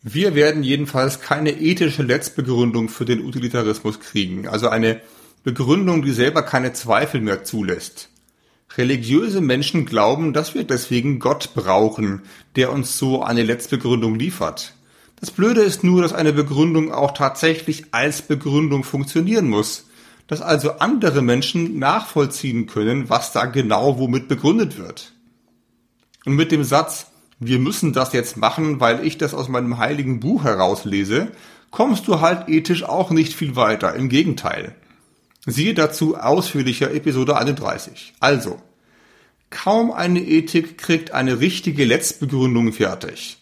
Wir 0.00 0.36
werden 0.36 0.62
jedenfalls 0.62 1.20
keine 1.20 1.60
ethische 1.60 2.04
Letztbegründung 2.04 2.88
für 2.88 3.04
den 3.04 3.24
Utilitarismus 3.24 3.98
kriegen, 3.98 4.46
also 4.46 4.68
eine 4.68 5.00
Begründung, 5.42 6.02
die 6.02 6.12
selber 6.12 6.42
keine 6.42 6.72
Zweifel 6.72 7.20
mehr 7.20 7.42
zulässt. 7.42 8.11
Religiöse 8.78 9.40
Menschen 9.40 9.84
glauben, 9.84 10.32
dass 10.32 10.54
wir 10.54 10.64
deswegen 10.64 11.18
Gott 11.18 11.54
brauchen, 11.54 12.22
der 12.56 12.72
uns 12.72 12.96
so 12.98 13.22
eine 13.22 13.42
Letztbegründung 13.42 14.18
liefert. 14.18 14.74
Das 15.20 15.30
Blöde 15.30 15.60
ist 15.60 15.84
nur, 15.84 16.02
dass 16.02 16.12
eine 16.12 16.32
Begründung 16.32 16.90
auch 16.92 17.12
tatsächlich 17.12 17.84
als 17.92 18.22
Begründung 18.22 18.82
funktionieren 18.82 19.48
muss, 19.48 19.86
dass 20.26 20.40
also 20.40 20.78
andere 20.78 21.22
Menschen 21.22 21.78
nachvollziehen 21.78 22.66
können, 22.66 23.10
was 23.10 23.32
da 23.32 23.44
genau 23.44 23.98
womit 23.98 24.28
begründet 24.28 24.78
wird. 24.78 25.12
Und 26.24 26.34
mit 26.34 26.50
dem 26.50 26.64
Satz, 26.64 27.08
wir 27.38 27.58
müssen 27.58 27.92
das 27.92 28.12
jetzt 28.12 28.36
machen, 28.36 28.80
weil 28.80 29.04
ich 29.04 29.18
das 29.18 29.34
aus 29.34 29.48
meinem 29.48 29.78
heiligen 29.78 30.20
Buch 30.20 30.44
herauslese, 30.44 31.32
kommst 31.70 32.08
du 32.08 32.20
halt 32.20 32.48
ethisch 32.48 32.84
auch 32.84 33.10
nicht 33.10 33.34
viel 33.34 33.56
weiter. 33.56 33.94
Im 33.94 34.08
Gegenteil. 34.08 34.74
Siehe 35.44 35.74
dazu 35.74 36.16
ausführlicher 36.16 36.94
Episode 36.94 37.36
31. 37.36 38.14
Also, 38.20 38.62
kaum 39.50 39.90
eine 39.90 40.20
Ethik 40.20 40.78
kriegt 40.78 41.10
eine 41.10 41.40
richtige 41.40 41.84
Letztbegründung 41.84 42.72
fertig. 42.72 43.38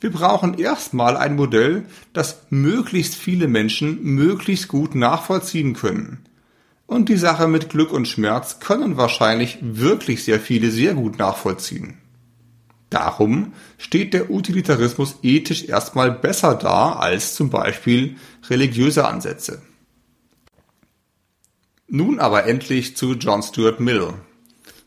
Wir 0.00 0.10
brauchen 0.10 0.58
erstmal 0.58 1.16
ein 1.16 1.36
Modell, 1.36 1.84
das 2.12 2.42
möglichst 2.50 3.14
viele 3.14 3.46
Menschen 3.46 4.02
möglichst 4.02 4.66
gut 4.66 4.96
nachvollziehen 4.96 5.74
können. 5.74 6.26
Und 6.86 7.08
die 7.08 7.16
Sache 7.16 7.46
mit 7.46 7.70
Glück 7.70 7.92
und 7.92 8.08
Schmerz 8.08 8.58
können 8.58 8.96
wahrscheinlich 8.96 9.58
wirklich 9.60 10.24
sehr 10.24 10.40
viele 10.40 10.72
sehr 10.72 10.94
gut 10.94 11.18
nachvollziehen. 11.18 11.98
Darum 12.90 13.52
steht 13.78 14.14
der 14.14 14.30
Utilitarismus 14.30 15.16
ethisch 15.22 15.64
erstmal 15.64 16.10
besser 16.10 16.54
da 16.54 16.92
als 16.92 17.34
zum 17.34 17.50
Beispiel 17.50 18.16
religiöse 18.48 19.06
Ansätze. 19.06 19.62
Nun 21.88 22.18
aber 22.18 22.46
endlich 22.46 22.96
zu 22.96 23.14
John 23.14 23.42
Stuart 23.42 23.80
Mill. 23.80 24.14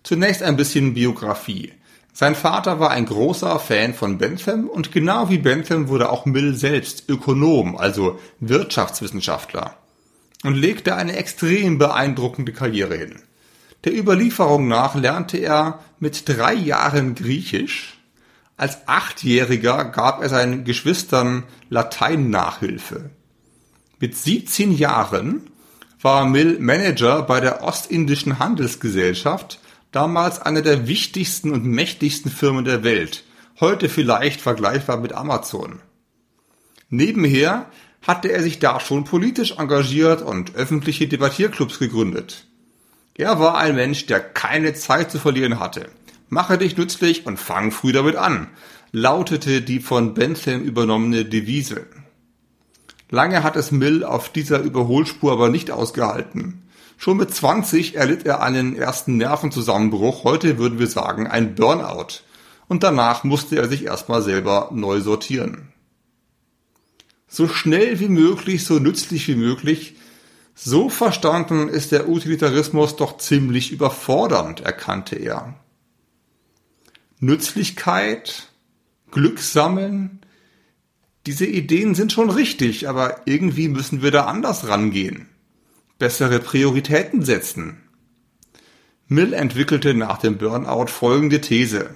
Zunächst 0.04 0.44
ein 0.44 0.58
bisschen 0.58 0.94
Biografie. 0.94 1.74
Sein 2.14 2.36
Vater 2.36 2.80
war 2.80 2.92
ein 2.92 3.06
großer 3.06 3.60
Fan 3.60 3.94
von 3.94 4.18
Bentham 4.18 4.68
und 4.68 4.92
genau 4.92 5.30
wie 5.30 5.38
Bentham 5.38 5.88
wurde 5.88 6.10
auch 6.10 6.26
Mill 6.26 6.56
selbst 6.56 7.08
Ökonom, 7.08 7.78
also 7.78 8.20
Wirtschaftswissenschaftler 8.42 9.78
und 10.44 10.56
legte 10.56 10.96
eine 10.96 11.16
extrem 11.16 11.78
beeindruckende 11.78 12.54
Karriere 12.54 12.98
hin. 12.98 13.22
Der 13.86 13.98
Überlieferung 13.98 14.68
nach 14.68 14.96
lernte 14.96 15.38
er 15.38 15.80
mit 16.00 16.28
drei 16.28 16.54
Jahren 16.54 17.16
Griechisch. 17.16 17.98
Als 18.58 18.88
Achtjähriger 18.88 19.86
gab 19.86 20.22
er 20.22 20.28
seinen 20.28 20.66
Geschwistern 20.66 21.44
Latein-Nachhilfe. 21.70 23.10
Mit 24.00 24.18
17 24.18 24.74
Jahren 24.74 25.50
war 26.02 26.26
Mill 26.26 26.60
Manager 26.60 27.24
bei 27.24 27.40
der 27.40 27.64
Ostindischen 27.64 28.40
Handelsgesellschaft, 28.40 29.60
damals 29.92 30.42
eine 30.42 30.62
der 30.62 30.88
wichtigsten 30.88 31.52
und 31.52 31.66
mächtigsten 31.66 32.32
Firmen 32.32 32.64
der 32.64 32.84
Welt, 32.84 33.24
heute 33.60 33.90
vielleicht 33.90 34.40
vergleichbar 34.40 34.98
mit 34.98 35.14
Amazon. 35.14 35.82
Nebenher 36.90 37.66
hatte 38.02 38.32
er 38.32 38.42
sich 38.42 38.60
da 38.60 38.80
schon 38.80 39.04
politisch 39.04 39.58
engagiert 39.58 40.22
und 40.22 40.56
öffentliche 40.56 41.08
Debattierclubs 41.08 41.80
gegründet. 41.80 42.46
Er 43.16 43.40
war 43.40 43.58
ein 43.58 43.76
Mensch, 43.76 44.06
der 44.06 44.22
keine 44.22 44.74
Zeit 44.74 45.12
zu 45.12 45.20
verlieren 45.20 45.60
hatte. 45.60 45.90
Mache 46.30 46.58
dich 46.58 46.78
nützlich 46.78 47.26
und 47.26 47.38
fang 47.38 47.72
früh 47.72 47.92
damit 47.92 48.16
an, 48.16 48.48
lautete 48.94 49.62
die 49.62 49.82
von 49.82 50.14
Bentham 50.14 50.62
übernommene 50.62 51.26
Devise. 51.26 51.86
Lange 53.10 53.44
hat 53.44 53.56
es 53.56 53.72
Mill 53.72 54.04
auf 54.04 54.30
dieser 54.30 54.60
Überholspur 54.60 55.32
aber 55.32 55.50
nicht 55.50 55.72
ausgehalten. 55.72 56.64
Schon 56.98 57.18
mit 57.18 57.34
20 57.34 57.96
erlitt 57.96 58.26
er 58.26 58.42
einen 58.44 58.76
ersten 58.76 59.18
Nervenzusammenbruch, 59.18 60.24
heute 60.26 60.58
würden 60.58 60.80
wir 60.80 60.88
sagen 60.88 61.28
ein 61.28 61.56
Burnout. 61.56 62.22
Und 62.68 62.84
danach 62.84 63.24
musste 63.24 63.58
er 63.58 63.68
sich 63.68 63.86
erstmal 63.86 64.22
selber 64.22 64.70
neu 64.74 65.02
sortieren. 65.02 65.70
So 67.28 67.48
schnell 67.48 68.00
wie 68.00 68.10
möglich, 68.10 68.66
so 68.66 68.80
nützlich 68.80 69.28
wie 69.28 69.36
möglich, 69.36 69.96
so 70.54 70.90
verstanden 70.90 71.70
ist 71.70 71.92
der 71.92 72.10
Utilitarismus 72.10 72.96
doch 72.96 73.18
ziemlich 73.18 73.72
überfordernd, 73.72 74.60
erkannte 74.60 75.16
er. 75.16 75.56
Nützlichkeit, 77.20 78.50
Glück 79.10 79.40
sammeln, 79.40 80.20
diese 81.26 81.46
Ideen 81.46 81.96
sind 81.96 82.12
schon 82.12 82.30
richtig, 82.30 82.88
aber 82.88 83.22
irgendwie 83.26 83.68
müssen 83.68 84.02
wir 84.02 84.12
da 84.12 84.26
anders 84.26 84.68
rangehen. 84.68 85.28
Bessere 85.98 86.40
Prioritäten 86.40 87.24
setzen. 87.24 87.84
Mill 89.08 89.34
entwickelte 89.34 89.94
nach 89.94 90.20
dem 90.20 90.38
Burnout 90.38 90.88
folgende 90.88 91.42
These. 91.42 91.90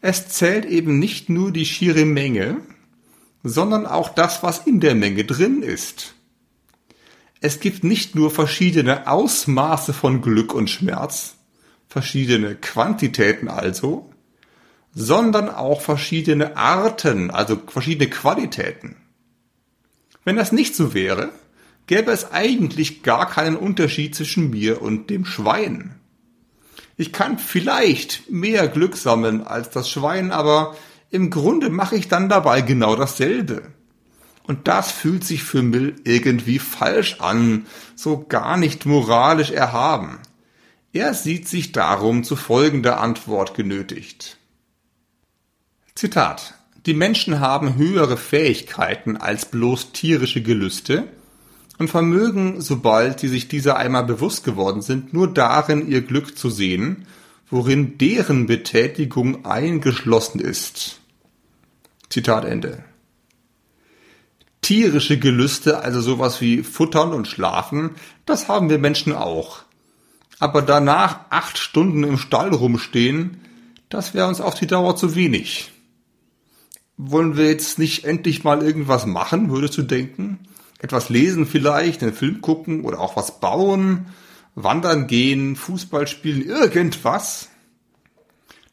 Es 0.00 0.28
zählt 0.28 0.66
eben 0.66 0.98
nicht 0.98 1.30
nur 1.30 1.52
die 1.52 1.64
schiere 1.64 2.04
Menge, 2.04 2.58
sondern 3.42 3.86
auch 3.86 4.08
das, 4.08 4.42
was 4.42 4.66
in 4.66 4.80
der 4.80 4.94
Menge 4.94 5.24
drin 5.24 5.62
ist. 5.62 6.14
Es 7.40 7.60
gibt 7.60 7.84
nicht 7.84 8.14
nur 8.14 8.30
verschiedene 8.30 9.06
Ausmaße 9.06 9.92
von 9.92 10.22
Glück 10.22 10.54
und 10.54 10.70
Schmerz, 10.70 11.36
verschiedene 11.88 12.56
Quantitäten 12.56 13.48
also, 13.48 14.10
sondern 14.94 15.48
auch 15.48 15.80
verschiedene 15.80 16.56
Arten, 16.56 17.30
also 17.30 17.60
verschiedene 17.66 18.08
Qualitäten. 18.08 18.96
Wenn 20.24 20.36
das 20.36 20.52
nicht 20.52 20.74
so 20.74 20.94
wäre, 20.94 21.30
gäbe 21.86 22.12
es 22.12 22.32
eigentlich 22.32 23.02
gar 23.02 23.28
keinen 23.28 23.56
Unterschied 23.56 24.14
zwischen 24.14 24.50
mir 24.50 24.80
und 24.80 25.10
dem 25.10 25.26
Schwein. 25.26 25.96
Ich 26.96 27.12
kann 27.12 27.38
vielleicht 27.38 28.30
mehr 28.30 28.68
Glück 28.68 28.96
sammeln 28.96 29.42
als 29.42 29.70
das 29.70 29.90
Schwein, 29.90 30.30
aber 30.30 30.76
im 31.10 31.30
Grunde 31.30 31.68
mache 31.68 31.96
ich 31.96 32.08
dann 32.08 32.28
dabei 32.28 32.60
genau 32.60 32.94
dasselbe. 32.96 33.72
Und 34.44 34.68
das 34.68 34.92
fühlt 34.92 35.24
sich 35.24 35.42
für 35.42 35.62
Mill 35.62 35.96
irgendwie 36.04 36.58
falsch 36.58 37.20
an, 37.20 37.66
so 37.96 38.24
gar 38.28 38.56
nicht 38.56 38.86
moralisch 38.86 39.50
erhaben. 39.50 40.18
Er 40.92 41.14
sieht 41.14 41.48
sich 41.48 41.72
darum 41.72 42.22
zu 42.22 42.36
folgender 42.36 43.00
Antwort 43.00 43.54
genötigt. 43.54 44.38
Zitat. 45.96 46.54
Die 46.86 46.92
Menschen 46.92 47.38
haben 47.38 47.76
höhere 47.76 48.16
Fähigkeiten 48.16 49.16
als 49.16 49.46
bloß 49.46 49.92
tierische 49.92 50.42
Gelüste 50.42 51.04
und 51.78 51.88
vermögen, 51.88 52.60
sobald 52.60 53.20
sie 53.20 53.28
sich 53.28 53.46
dieser 53.46 53.76
einmal 53.76 54.02
bewusst 54.02 54.42
geworden 54.42 54.82
sind, 54.82 55.12
nur 55.12 55.32
darin 55.32 55.88
ihr 55.88 56.00
Glück 56.00 56.36
zu 56.36 56.50
sehen, 56.50 57.06
worin 57.48 57.96
deren 57.96 58.46
Betätigung 58.46 59.44
eingeschlossen 59.44 60.40
ist. 60.40 60.98
Zitat 62.08 62.44
Ende. 62.44 62.82
Tierische 64.62 65.20
Gelüste, 65.20 65.78
also 65.78 66.00
sowas 66.00 66.40
wie 66.40 66.64
Futtern 66.64 67.12
und 67.12 67.28
Schlafen, 67.28 67.90
das 68.26 68.48
haben 68.48 68.68
wir 68.68 68.78
Menschen 68.80 69.12
auch. 69.12 69.62
Aber 70.40 70.60
danach 70.60 71.20
acht 71.30 71.56
Stunden 71.56 72.02
im 72.02 72.18
Stall 72.18 72.52
rumstehen, 72.52 73.40
das 73.90 74.12
wäre 74.12 74.26
uns 74.26 74.40
auf 74.40 74.56
die 74.56 74.66
Dauer 74.66 74.96
zu 74.96 75.14
wenig 75.14 75.70
wollen 76.96 77.36
wir 77.36 77.48
jetzt 77.48 77.78
nicht 77.78 78.04
endlich 78.04 78.44
mal 78.44 78.62
irgendwas 78.62 79.06
machen, 79.06 79.50
würdest 79.50 79.76
du 79.76 79.82
denken? 79.82 80.40
Etwas 80.78 81.08
lesen 81.08 81.46
vielleicht, 81.46 82.02
einen 82.02 82.12
Film 82.12 82.40
gucken 82.40 82.84
oder 82.84 83.00
auch 83.00 83.16
was 83.16 83.40
bauen, 83.40 84.06
wandern 84.54 85.06
gehen, 85.06 85.56
Fußball 85.56 86.06
spielen, 86.06 86.42
irgendwas? 86.42 87.48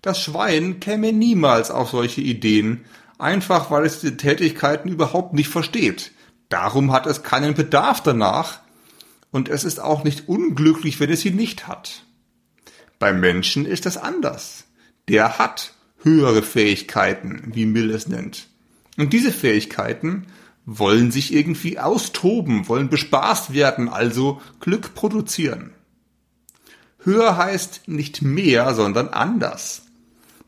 Das 0.02 0.20
Schwein 0.20 0.80
käme 0.80 1.14
niemals 1.14 1.72
auf 1.72 1.92
solche 1.92 2.22
Ideen, 2.22 2.86
einfach 3.18 3.72
weil 3.72 3.86
es 3.86 4.02
die 4.02 4.18
Tätigkeiten 4.18 4.90
überhaupt 4.90 5.34
nicht 5.34 5.50
versteht. 5.50 6.12
Darum 6.50 6.92
hat 6.92 7.06
es 7.06 7.24
keinen 7.24 7.54
Bedarf 7.54 8.02
danach 8.02 8.60
und 9.32 9.48
es 9.48 9.64
ist 9.64 9.80
auch 9.80 10.04
nicht 10.04 10.28
unglücklich, 10.28 11.00
wenn 11.00 11.10
es 11.10 11.22
sie 11.22 11.32
nicht 11.32 11.68
hat. 11.68 12.04
Beim 13.00 13.20
Menschen 13.20 13.66
ist 13.66 13.86
das 13.86 13.98
anders. 13.98 14.66
Der 15.08 15.38
hat 15.40 15.74
höhere 16.04 16.44
Fähigkeiten, 16.44 17.52
wie 17.54 17.66
Mill 17.66 17.92
es 17.92 18.08
nennt. 18.08 18.48
Und 18.98 19.14
diese 19.14 19.32
Fähigkeiten 19.32 20.28
wollen 20.66 21.12
sich 21.12 21.34
irgendwie 21.34 21.80
austoben, 21.80 22.68
wollen 22.68 22.90
bespaßt 22.90 23.54
werden, 23.54 23.90
also 23.90 24.42
Glück 24.60 24.94
produzieren. 24.94 25.74
Höher 27.04 27.38
heißt 27.38 27.88
nicht 27.88 28.22
mehr, 28.22 28.74
sondern 28.76 29.10
anders. 29.10 29.84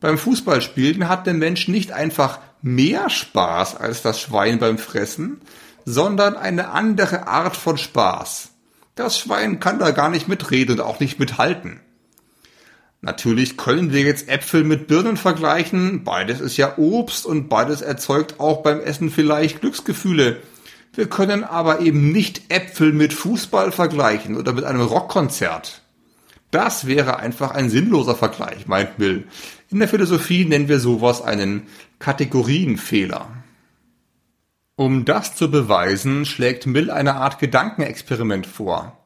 Beim 0.00 0.18
Fußballspielen 0.18 1.08
hat 1.08 1.26
der 1.26 1.34
Mensch 1.34 1.66
nicht 1.66 1.92
einfach 1.92 2.38
mehr 2.62 3.10
Spaß 3.10 3.76
als 3.76 4.02
das 4.02 4.20
Schwein 4.20 4.58
beim 4.58 4.78
Fressen, 4.78 5.40
sondern 5.84 6.36
eine 6.36 6.70
andere 6.70 7.26
Art 7.26 7.56
von 7.56 7.76
Spaß. 7.76 8.50
Das 8.94 9.18
Schwein 9.18 9.60
kann 9.60 9.78
da 9.78 9.90
gar 9.90 10.08
nicht 10.08 10.28
mitreden 10.28 10.76
und 10.76 10.80
auch 10.80 11.00
nicht 11.00 11.18
mithalten. 11.18 11.80
Natürlich 13.04 13.58
können 13.58 13.92
wir 13.92 14.00
jetzt 14.00 14.30
Äpfel 14.30 14.64
mit 14.64 14.86
Birnen 14.86 15.18
vergleichen. 15.18 16.04
Beides 16.04 16.40
ist 16.40 16.56
ja 16.56 16.78
Obst 16.78 17.26
und 17.26 17.50
beides 17.50 17.82
erzeugt 17.82 18.40
auch 18.40 18.62
beim 18.62 18.80
Essen 18.80 19.10
vielleicht 19.10 19.60
Glücksgefühle. 19.60 20.38
Wir 20.94 21.06
können 21.10 21.44
aber 21.44 21.80
eben 21.80 22.12
nicht 22.12 22.50
Äpfel 22.50 22.94
mit 22.94 23.12
Fußball 23.12 23.72
vergleichen 23.72 24.38
oder 24.38 24.54
mit 24.54 24.64
einem 24.64 24.80
Rockkonzert. 24.80 25.82
Das 26.50 26.86
wäre 26.86 27.18
einfach 27.18 27.50
ein 27.50 27.68
sinnloser 27.68 28.14
Vergleich, 28.14 28.66
meint 28.68 28.98
Mill. 28.98 29.24
In 29.70 29.80
der 29.80 29.88
Philosophie 29.88 30.46
nennen 30.46 30.68
wir 30.68 30.80
sowas 30.80 31.20
einen 31.20 31.66
Kategorienfehler. 31.98 33.28
Um 34.76 35.04
das 35.04 35.36
zu 35.36 35.50
beweisen, 35.50 36.24
schlägt 36.24 36.64
Mill 36.64 36.90
eine 36.90 37.16
Art 37.16 37.38
Gedankenexperiment 37.38 38.46
vor. 38.46 39.03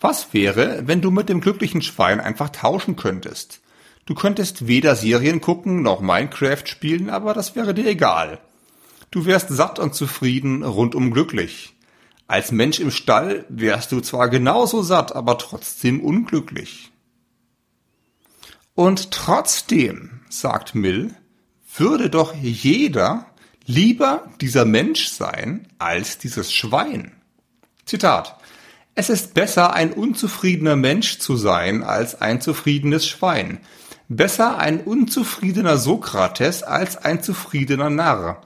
Was 0.00 0.32
wäre, 0.32 0.86
wenn 0.86 1.00
du 1.00 1.10
mit 1.10 1.28
dem 1.28 1.40
glücklichen 1.40 1.82
Schwein 1.82 2.20
einfach 2.20 2.50
tauschen 2.50 2.96
könntest? 2.96 3.60
Du 4.04 4.14
könntest 4.14 4.68
weder 4.68 4.94
Serien 4.94 5.40
gucken 5.40 5.82
noch 5.82 6.00
Minecraft 6.00 6.66
spielen, 6.66 7.10
aber 7.10 7.34
das 7.34 7.56
wäre 7.56 7.74
dir 7.74 7.86
egal. 7.86 8.38
Du 9.10 9.24
wärst 9.24 9.48
satt 9.48 9.78
und 9.78 9.94
zufrieden, 9.94 10.62
rundum 10.62 11.10
glücklich. 11.10 11.74
Als 12.28 12.52
Mensch 12.52 12.80
im 12.80 12.90
Stall 12.90 13.46
wärst 13.48 13.92
du 13.92 14.00
zwar 14.00 14.28
genauso 14.28 14.82
satt, 14.82 15.14
aber 15.14 15.38
trotzdem 15.38 16.00
unglücklich. 16.00 16.92
Und 18.74 19.10
trotzdem, 19.10 20.20
sagt 20.28 20.74
Mill, 20.74 21.14
würde 21.76 22.10
doch 22.10 22.34
jeder 22.34 23.26
lieber 23.64 24.30
dieser 24.40 24.64
Mensch 24.64 25.08
sein 25.08 25.66
als 25.78 26.18
dieses 26.18 26.52
Schwein. 26.52 27.12
Zitat. 27.84 28.38
Es 28.98 29.10
ist 29.10 29.34
besser, 29.34 29.74
ein 29.74 29.92
unzufriedener 29.92 30.74
Mensch 30.74 31.18
zu 31.18 31.36
sein, 31.36 31.84
als 31.84 32.22
ein 32.22 32.40
zufriedenes 32.40 33.06
Schwein. 33.06 33.58
Besser 34.08 34.56
ein 34.56 34.80
unzufriedener 34.80 35.76
Sokrates 35.76 36.62
als 36.62 36.96
ein 36.96 37.22
zufriedener 37.22 37.90
Narr. 37.90 38.40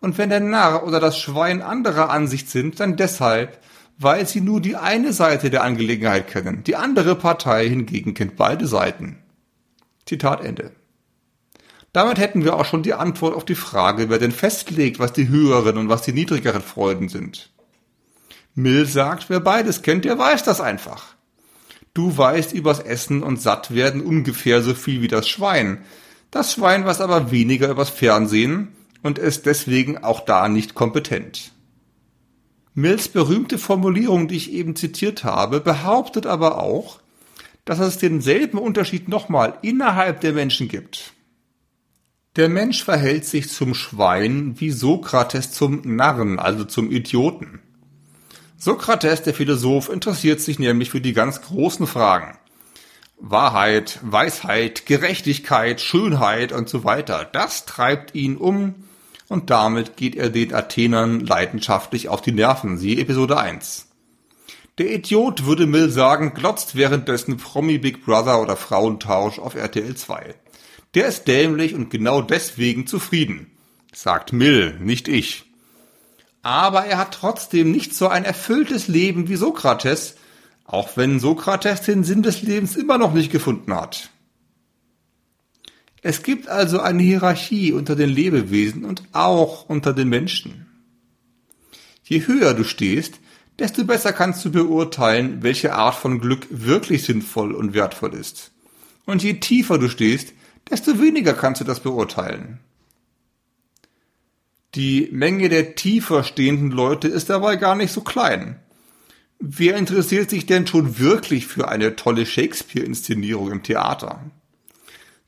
Und 0.00 0.16
wenn 0.16 0.30
der 0.30 0.40
Narr 0.40 0.86
oder 0.86 0.98
das 0.98 1.18
Schwein 1.18 1.60
anderer 1.60 2.08
Ansicht 2.08 2.48
sind, 2.48 2.80
dann 2.80 2.96
deshalb, 2.96 3.60
weil 3.98 4.26
sie 4.26 4.40
nur 4.40 4.62
die 4.62 4.76
eine 4.76 5.12
Seite 5.12 5.50
der 5.50 5.62
Angelegenheit 5.62 6.26
kennen. 6.26 6.64
Die 6.64 6.76
andere 6.76 7.14
Partei 7.14 7.68
hingegen 7.68 8.14
kennt 8.14 8.36
beide 8.36 8.66
Seiten. 8.66 9.18
Zitat 10.06 10.42
Ende. 10.42 10.72
Damit 11.92 12.18
hätten 12.18 12.44
wir 12.44 12.56
auch 12.56 12.64
schon 12.64 12.82
die 12.82 12.94
Antwort 12.94 13.34
auf 13.34 13.44
die 13.44 13.54
Frage, 13.54 14.08
wer 14.08 14.18
denn 14.18 14.32
festlegt, 14.32 14.98
was 14.98 15.12
die 15.12 15.28
höheren 15.28 15.76
und 15.76 15.90
was 15.90 16.00
die 16.00 16.14
niedrigeren 16.14 16.62
Freuden 16.62 17.10
sind. 17.10 17.50
Mill 18.54 18.86
sagt, 18.86 19.30
wer 19.30 19.40
beides 19.40 19.82
kennt, 19.82 20.04
der 20.04 20.18
weiß 20.18 20.42
das 20.42 20.60
einfach. 20.60 21.14
Du 21.94 22.16
weißt 22.16 22.52
übers 22.52 22.80
Essen 22.80 23.22
und 23.22 23.40
Sattwerden 23.40 24.00
ungefähr 24.02 24.62
so 24.62 24.74
viel 24.74 25.02
wie 25.02 25.08
das 25.08 25.28
Schwein. 25.28 25.84
Das 26.30 26.52
Schwein 26.52 26.84
weiß 26.84 27.00
aber 27.00 27.30
weniger 27.30 27.68
übers 27.68 27.90
Fernsehen 27.90 28.68
und 29.02 29.18
ist 29.18 29.46
deswegen 29.46 29.98
auch 29.98 30.20
da 30.20 30.48
nicht 30.48 30.74
kompetent. 30.74 31.52
Mills 32.74 33.08
berühmte 33.08 33.58
Formulierung, 33.58 34.28
die 34.28 34.36
ich 34.36 34.52
eben 34.52 34.76
zitiert 34.76 35.24
habe, 35.24 35.60
behauptet 35.60 36.26
aber 36.26 36.62
auch, 36.62 37.00
dass 37.66 37.78
es 37.78 37.98
denselben 37.98 38.58
Unterschied 38.58 39.08
nochmal 39.08 39.58
innerhalb 39.60 40.22
der 40.22 40.32
Menschen 40.32 40.68
gibt. 40.68 41.12
Der 42.36 42.48
Mensch 42.48 42.82
verhält 42.82 43.26
sich 43.26 43.50
zum 43.50 43.74
Schwein 43.74 44.58
wie 44.58 44.70
Sokrates 44.70 45.52
zum 45.52 45.82
Narren, 45.84 46.38
also 46.38 46.64
zum 46.64 46.90
Idioten. 46.90 47.60
Sokrates, 48.64 49.22
der 49.22 49.34
Philosoph, 49.34 49.88
interessiert 49.88 50.40
sich 50.40 50.60
nämlich 50.60 50.90
für 50.90 51.00
die 51.00 51.14
ganz 51.14 51.42
großen 51.42 51.88
Fragen. 51.88 52.38
Wahrheit, 53.18 53.98
Weisheit, 54.02 54.86
Gerechtigkeit, 54.86 55.80
Schönheit 55.80 56.52
und 56.52 56.68
so 56.68 56.84
weiter. 56.84 57.28
Das 57.32 57.66
treibt 57.66 58.14
ihn 58.14 58.36
um 58.36 58.76
und 59.26 59.50
damit 59.50 59.96
geht 59.96 60.14
er 60.14 60.30
den 60.30 60.54
Athenern 60.54 61.18
leidenschaftlich 61.18 62.08
auf 62.08 62.22
die 62.22 62.30
Nerven. 62.30 62.78
Siehe 62.78 63.00
Episode 63.00 63.36
1. 63.36 63.88
Der 64.78 64.92
Idiot, 64.94 65.44
würde 65.44 65.66
Mill 65.66 65.90
sagen, 65.90 66.32
glotzt 66.32 66.76
währenddessen 66.76 67.38
Promi 67.38 67.78
Big 67.78 68.04
Brother 68.04 68.40
oder 68.40 68.54
Frauentausch 68.54 69.40
auf 69.40 69.56
RTL 69.56 69.96
2. 69.96 70.36
Der 70.94 71.06
ist 71.06 71.26
dämlich 71.26 71.74
und 71.74 71.90
genau 71.90 72.22
deswegen 72.22 72.86
zufrieden. 72.86 73.50
Sagt 73.92 74.32
Mill, 74.32 74.78
nicht 74.78 75.08
ich 75.08 75.51
aber 76.42 76.84
er 76.84 76.98
hat 76.98 77.14
trotzdem 77.14 77.70
nicht 77.70 77.94
so 77.94 78.08
ein 78.08 78.24
erfülltes 78.24 78.88
Leben 78.88 79.28
wie 79.28 79.36
Sokrates, 79.36 80.16
auch 80.64 80.96
wenn 80.96 81.20
Sokrates 81.20 81.82
den 81.82 82.04
Sinn 82.04 82.22
des 82.22 82.42
Lebens 82.42 82.76
immer 82.76 82.98
noch 82.98 83.14
nicht 83.14 83.30
gefunden 83.30 83.74
hat. 83.74 84.10
Es 86.02 86.24
gibt 86.24 86.48
also 86.48 86.80
eine 86.80 87.02
Hierarchie 87.02 87.72
unter 87.72 87.94
den 87.94 88.10
Lebewesen 88.10 88.84
und 88.84 89.04
auch 89.12 89.68
unter 89.68 89.92
den 89.92 90.08
Menschen. 90.08 90.66
Je 92.02 92.26
höher 92.26 92.54
du 92.54 92.64
stehst, 92.64 93.20
desto 93.60 93.84
besser 93.84 94.12
kannst 94.12 94.44
du 94.44 94.50
beurteilen, 94.50 95.44
welche 95.44 95.74
Art 95.74 95.94
von 95.94 96.20
Glück 96.20 96.46
wirklich 96.50 97.04
sinnvoll 97.04 97.52
und 97.52 97.74
wertvoll 97.74 98.14
ist. 98.14 98.50
Und 99.04 99.22
je 99.22 99.34
tiefer 99.34 99.78
du 99.78 99.88
stehst, 99.88 100.32
desto 100.68 101.00
weniger 101.00 101.34
kannst 101.34 101.60
du 101.60 101.64
das 101.64 101.80
beurteilen. 101.80 102.58
Die 104.74 105.08
Menge 105.12 105.50
der 105.50 105.74
tiefer 105.74 106.24
stehenden 106.24 106.70
Leute 106.70 107.06
ist 107.08 107.28
dabei 107.28 107.56
gar 107.56 107.74
nicht 107.74 107.92
so 107.92 108.00
klein. 108.00 108.58
Wer 109.38 109.76
interessiert 109.76 110.30
sich 110.30 110.46
denn 110.46 110.66
schon 110.66 110.98
wirklich 110.98 111.46
für 111.46 111.68
eine 111.68 111.96
tolle 111.96 112.24
Shakespeare-Inszenierung 112.24 113.50
im 113.50 113.62
Theater? 113.62 114.30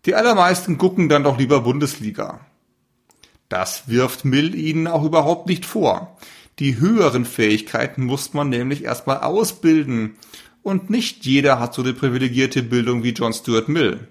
Die 0.07 0.15
allermeisten 0.15 0.79
gucken 0.79 1.09
dann 1.09 1.25
doch 1.25 1.39
lieber 1.39 1.61
Bundesliga. 1.61 2.41
Das 3.49 3.89
wirft 3.89 4.25
Mill 4.25 4.55
ihnen 4.55 4.87
auch 4.87 5.05
überhaupt 5.05 5.49
nicht 5.49 5.67
vor. 5.67 6.17
Die 6.59 6.79
höheren 6.79 7.25
Fähigkeiten 7.25 8.05
muss 8.05 8.33
man 8.33 8.49
nämlich 8.49 8.85
erstmal 8.85 9.19
ausbilden. 9.19 10.17
Und 10.63 10.89
nicht 10.89 11.27
jeder 11.27 11.59
hat 11.59 11.75
so 11.75 11.83
eine 11.83 11.93
privilegierte 11.93 12.63
Bildung 12.63 13.03
wie 13.03 13.11
John 13.11 13.33
Stuart 13.33 13.69
Mill. 13.69 14.09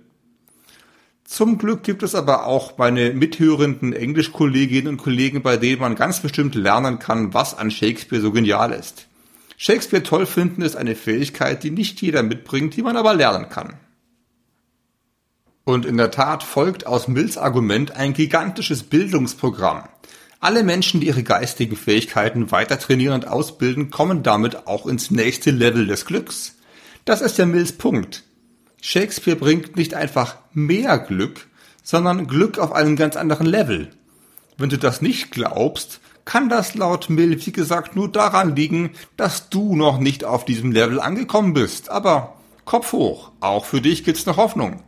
Zum 1.34 1.58
Glück 1.58 1.82
gibt 1.82 2.04
es 2.04 2.14
aber 2.14 2.46
auch 2.46 2.78
meine 2.78 3.12
mithörenden 3.12 3.92
Englischkolleginnen 3.92 4.88
und 4.88 4.98
Kollegen, 4.98 5.42
bei 5.42 5.58
denen 5.58 5.82
man 5.82 5.96
ganz 5.96 6.20
bestimmt 6.20 6.54
lernen 6.54 7.00
kann, 7.00 7.34
was 7.34 7.58
an 7.58 7.72
Shakespeare 7.72 8.22
so 8.22 8.32
genial 8.32 8.72
ist. 8.72 9.08
Shakespeare 9.58 10.04
toll 10.04 10.28
finden 10.28 10.62
ist 10.62 10.76
eine 10.76 10.94
Fähigkeit, 10.94 11.64
die 11.64 11.72
nicht 11.72 12.00
jeder 12.04 12.22
mitbringt, 12.22 12.76
die 12.76 12.84
man 12.84 12.98
aber 12.98 13.16
lernen 13.16 13.50
kann. 13.50 13.74
Und 15.64 15.88
in 15.88 15.98
der 15.98 16.12
Tat 16.12 16.44
folgt 16.44 16.86
aus 16.86 17.08
Mills 17.08 17.40
Argument 17.40 17.96
ein 17.96 18.14
gigantisches 18.14 18.84
Bildungsprogramm. 18.84 19.86
Alle 20.40 20.64
Menschen, 20.64 21.02
die 21.02 21.08
ihre 21.08 21.24
geistigen 21.24 21.76
Fähigkeiten 21.76 22.52
weiter 22.52 22.78
trainieren 22.78 23.16
und 23.16 23.28
ausbilden, 23.28 23.90
kommen 23.90 24.22
damit 24.22 24.68
auch 24.68 24.86
ins 24.86 25.10
nächste 25.10 25.50
Level 25.50 25.88
des 25.88 26.06
Glücks. 26.06 26.58
Das 27.06 27.22
ist 27.22 27.40
der 27.40 27.48
Mills 27.48 27.72
Punkt. 27.72 28.24
Shakespeare 28.86 29.38
bringt 29.38 29.78
nicht 29.78 29.94
einfach 29.94 30.36
mehr 30.52 31.00
Glück, 31.00 31.48
sondern 31.84 32.28
Glück 32.28 32.60
auf 32.60 32.74
einem 32.74 32.98
ganz 32.98 33.16
anderen 33.16 33.46
Level. 33.46 33.92
Wenn 34.58 34.68
du 34.68 34.78
das 34.78 35.02
nicht 35.02 35.32
glaubst, 35.32 36.02
kann 36.26 36.50
das 36.50 36.76
laut 36.76 37.10
Mill, 37.10 37.46
wie 37.46 37.54
gesagt, 37.54 37.96
nur 37.96 38.12
daran 38.12 38.58
liegen, 38.58 38.92
dass 39.16 39.48
du 39.48 39.78
noch 39.78 40.00
nicht 40.00 40.26
auf 40.26 40.44
diesem 40.44 40.74
Level 40.74 41.00
angekommen 41.00 41.54
bist. 41.54 41.90
Aber 41.90 42.36
Kopf 42.66 42.92
hoch, 42.92 43.32
auch 43.40 43.64
für 43.64 43.80
dich 43.80 44.04
gibt's 44.04 44.26
noch 44.26 44.36
Hoffnung. 44.36 44.84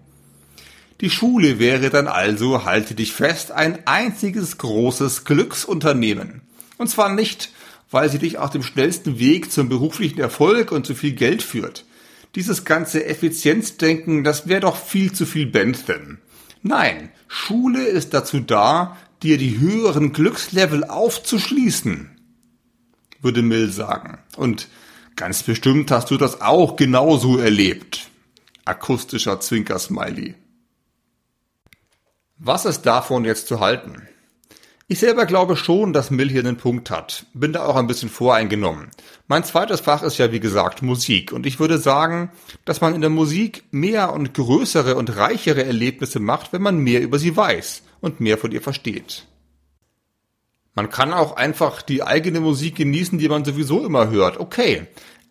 Die 1.00 1.10
Schule 1.10 1.58
wäre 1.58 1.90
dann 1.90 2.10
also, 2.10 2.66
halte 2.66 2.96
dich 2.96 3.14
fest, 3.14 3.54
ein 3.54 3.88
einziges 3.88 4.58
großes 4.58 5.24
Glücksunternehmen. 5.24 6.42
Und 6.78 6.90
zwar 6.90 7.14
nicht, 7.14 7.50
weil 7.92 8.10
sie 8.10 8.20
dich 8.20 8.40
auf 8.40 8.50
dem 8.50 8.62
schnellsten 8.62 9.20
Weg 9.20 9.54
zum 9.54 9.70
beruflichen 9.70 10.20
Erfolg 10.20 10.74
und 10.74 10.86
zu 10.86 10.96
viel 10.96 11.14
Geld 11.14 11.42
führt 11.42 11.86
dieses 12.36 12.66
ganze 12.66 13.06
Effizienzdenken, 13.06 14.24
das 14.24 14.48
wäre 14.48 14.62
doch 14.62 14.78
viel 14.78 15.14
zu 15.14 15.26
viel 15.26 15.48
Bentham. 15.48 16.20
Nein, 16.62 17.12
Schule 17.28 17.84
ist 17.86 18.14
dazu 18.14 18.40
da, 18.40 18.98
dir 19.24 19.38
die 19.38 19.60
höheren 19.60 20.14
Glückslevel 20.14 20.84
aufzuschließen, 20.84 22.10
würde 23.22 23.42
Mill 23.42 23.72
sagen. 23.72 24.20
Und 24.36 24.68
ganz 25.16 25.44
bestimmt 25.44 25.92
hast 25.92 26.12
du 26.12 26.18
das 26.18 26.42
auch 26.42 26.76
genauso 26.76 27.38
erlebt. 27.38 28.10
Akustischer 28.66 29.40
Zwinker-Smiley. 29.40 30.36
Was 32.38 32.66
ist 32.66 32.82
davon 32.82 33.24
jetzt 33.24 33.48
zu 33.48 33.60
halten? 33.62 34.08
Ich 34.88 35.00
selber 35.00 35.26
glaube 35.26 35.56
schon, 35.56 35.94
dass 35.94 36.12
Mill 36.12 36.30
hier 36.30 36.42
einen 36.42 36.58
Punkt 36.58 36.92
hat. 36.92 37.26
Bin 37.34 37.54
da 37.54 37.66
auch 37.66 37.76
ein 37.76 37.88
bisschen 37.88 38.10
voreingenommen. 38.10 38.92
Mein 39.28 39.44
zweites 39.44 39.80
Fach 39.80 40.04
ist 40.04 40.20
ja 40.20 40.32
wie 40.32 40.40
gesagt 40.40 40.84
Musik 40.84 41.32
und 41.32 41.48
ich 41.48 41.60
würde 41.60 41.80
sagen, 41.80 42.32
dass 42.66 42.82
man 42.82 42.94
in 42.94 43.02
der 43.02 43.10
Musik 43.10 43.64
mehr 43.72 44.14
und 44.14 44.36
größere 44.36 44.96
und 44.96 45.18
reichere 45.18 45.66
Erlebnisse 45.66 46.20
macht, 46.20 46.54
wenn 46.54 46.62
man 46.62 46.78
mehr 46.78 47.02
über 47.02 47.18
sie 47.18 47.36
weiß 47.36 47.82
und 48.00 48.20
mehr 48.20 48.38
von 48.38 48.52
ihr 48.52 48.62
versteht. 48.62 49.26
Man 50.76 50.90
kann 50.90 51.14
auch 51.14 51.36
einfach 51.36 51.82
die 51.82 52.04
eigene 52.04 52.40
Musik 52.40 52.76
genießen, 52.76 53.18
die 53.18 53.30
man 53.30 53.44
sowieso 53.44 53.84
immer 53.84 54.12
hört. 54.12 54.40
Okay. 54.40 54.86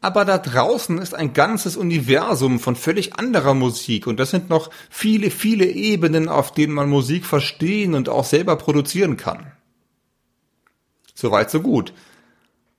Aber 0.05 0.27
da 0.27 0.37
draußen 0.37 0.99
ist 0.99 1.15
ein 1.15 1.33
ganzes 1.33 1.79
Universum 1.79 2.61
von 2.61 2.77
völlig 2.77 3.19
anderer 3.19 3.55
Musik 3.55 4.07
und 4.07 4.21
das 4.21 4.33
sind 4.33 4.51
noch 4.51 4.69
viele, 4.91 5.31
viele 5.31 5.65
Ebenen, 5.65 6.29
auf 6.29 6.53
denen 6.53 6.75
man 6.75 6.91
Musik 6.91 7.25
verstehen 7.25 7.95
und 7.95 8.11
auch 8.11 8.27
selber 8.27 8.57
produzieren 8.57 9.17
kann. 9.17 9.53
Soweit, 11.15 11.51
so 11.51 11.63
gut. 11.63 11.95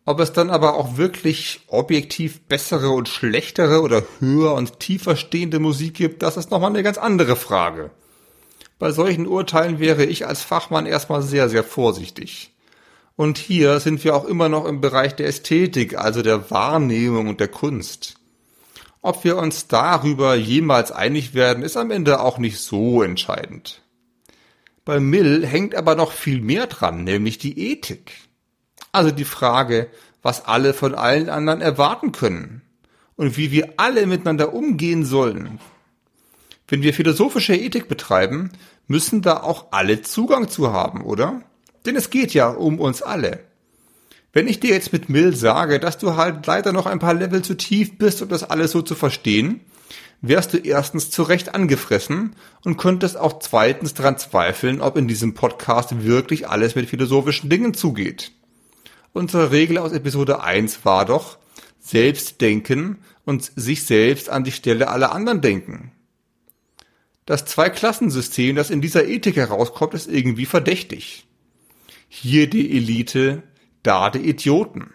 Ob 0.05 0.19
es 0.19 0.33
dann 0.33 0.51
aber 0.51 0.75
auch 0.75 0.97
wirklich 0.97 1.61
objektiv 1.65 2.41
bessere 2.41 2.91
und 2.91 3.09
schlechtere 3.09 3.81
oder 3.81 4.03
höher 4.19 4.53
und 4.53 4.79
tiefer 4.79 5.15
stehende 5.15 5.57
Musik 5.57 5.95
gibt, 5.95 6.21
das 6.21 6.37
ist 6.37 6.51
nochmal 6.51 6.69
eine 6.69 6.83
ganz 6.83 6.99
andere 6.99 7.35
Frage. 7.35 7.89
Bei 8.77 8.91
solchen 8.91 9.25
Urteilen 9.25 9.79
wäre 9.79 10.05
ich 10.05 10.27
als 10.27 10.43
Fachmann 10.43 10.85
erstmal 10.85 11.23
sehr, 11.23 11.49
sehr 11.49 11.63
vorsichtig. 11.63 12.54
Und 13.15 13.37
hier 13.37 13.79
sind 13.79 14.03
wir 14.03 14.15
auch 14.15 14.25
immer 14.25 14.49
noch 14.49 14.65
im 14.65 14.81
Bereich 14.81 15.15
der 15.15 15.27
Ästhetik, 15.27 15.97
also 15.97 16.21
der 16.21 16.51
Wahrnehmung 16.51 17.27
und 17.27 17.39
der 17.39 17.47
Kunst. 17.47 18.15
Ob 19.01 19.23
wir 19.23 19.37
uns 19.37 19.67
darüber 19.67 20.35
jemals 20.35 20.91
einig 20.91 21.33
werden, 21.33 21.63
ist 21.63 21.77
am 21.77 21.91
Ende 21.91 22.19
auch 22.19 22.39
nicht 22.39 22.59
so 22.59 23.03
entscheidend. 23.03 23.81
Bei 24.83 24.99
Mill 24.99 25.45
hängt 25.45 25.75
aber 25.75 25.95
noch 25.95 26.11
viel 26.11 26.41
mehr 26.41 26.67
dran, 26.67 27.03
nämlich 27.03 27.37
die 27.37 27.71
Ethik. 27.71 28.11
Also 28.91 29.11
die 29.11 29.25
Frage, 29.25 29.89
was 30.21 30.45
alle 30.45 30.73
von 30.73 30.95
allen 30.95 31.29
anderen 31.29 31.61
erwarten 31.61 32.11
können 32.11 32.61
und 33.15 33.37
wie 33.37 33.51
wir 33.51 33.75
alle 33.77 34.07
miteinander 34.07 34.53
umgehen 34.53 35.05
sollen. 35.05 35.59
Wenn 36.67 36.81
wir 36.81 36.93
philosophische 36.93 37.55
Ethik 37.55 37.87
betreiben, 37.87 38.51
müssen 38.87 39.21
da 39.21 39.41
auch 39.41 39.67
alle 39.71 40.01
Zugang 40.01 40.49
zu 40.49 40.73
haben, 40.73 41.03
oder? 41.03 41.41
Denn 41.85 41.95
es 41.95 42.09
geht 42.09 42.33
ja 42.33 42.49
um 42.49 42.79
uns 42.79 43.01
alle. 43.01 43.41
Wenn 44.33 44.47
ich 44.47 44.59
dir 44.59 44.71
jetzt 44.71 44.91
mit 44.91 45.07
Mill 45.07 45.35
sage, 45.35 45.79
dass 45.79 45.97
du 45.97 46.17
halt 46.17 46.45
leider 46.45 46.73
noch 46.73 46.87
ein 46.87 46.99
paar 46.99 47.13
Level 47.13 47.41
zu 47.41 47.55
tief 47.55 47.97
bist, 47.97 48.21
um 48.21 48.27
das 48.27 48.43
alles 48.43 48.71
so 48.71 48.81
zu 48.81 48.95
verstehen, 48.95 49.61
wärst 50.21 50.53
du 50.53 50.57
erstens 50.57 51.09
zu 51.09 51.23
Recht 51.23 51.55
angefressen 51.55 52.35
und 52.63 52.77
könntest 52.77 53.17
auch 53.17 53.39
zweitens 53.39 53.93
daran 53.93 54.17
zweifeln, 54.17 54.81
ob 54.81 54.97
in 54.97 55.07
diesem 55.07 55.33
Podcast 55.35 56.03
wirklich 56.03 56.49
alles 56.49 56.75
mit 56.75 56.89
philosophischen 56.89 57.49
Dingen 57.49 57.73
zugeht. 57.73 58.31
Unsere 59.13 59.51
Regel 59.51 59.77
aus 59.77 59.93
Episode 59.93 60.41
1 60.41 60.83
war 60.83 61.05
doch, 61.05 61.37
selbst 61.79 62.41
denken 62.41 62.99
und 63.23 63.51
sich 63.55 63.85
selbst 63.85 64.29
an 64.29 64.43
die 64.43 64.51
Stelle 64.51 64.89
aller 64.89 65.13
anderen 65.13 65.41
denken. 65.41 65.91
Das 67.25 67.45
Zweiklassensystem, 67.45 68.55
das 68.55 68.69
in 68.69 68.81
dieser 68.81 69.07
Ethik 69.07 69.37
herauskommt, 69.37 69.93
ist 69.93 70.07
irgendwie 70.07 70.45
verdächtig. 70.45 71.24
Hier 72.17 72.49
die 72.49 72.77
Elite, 72.77 73.43
da 73.83 74.09
die 74.09 74.29
Idioten. 74.29 74.93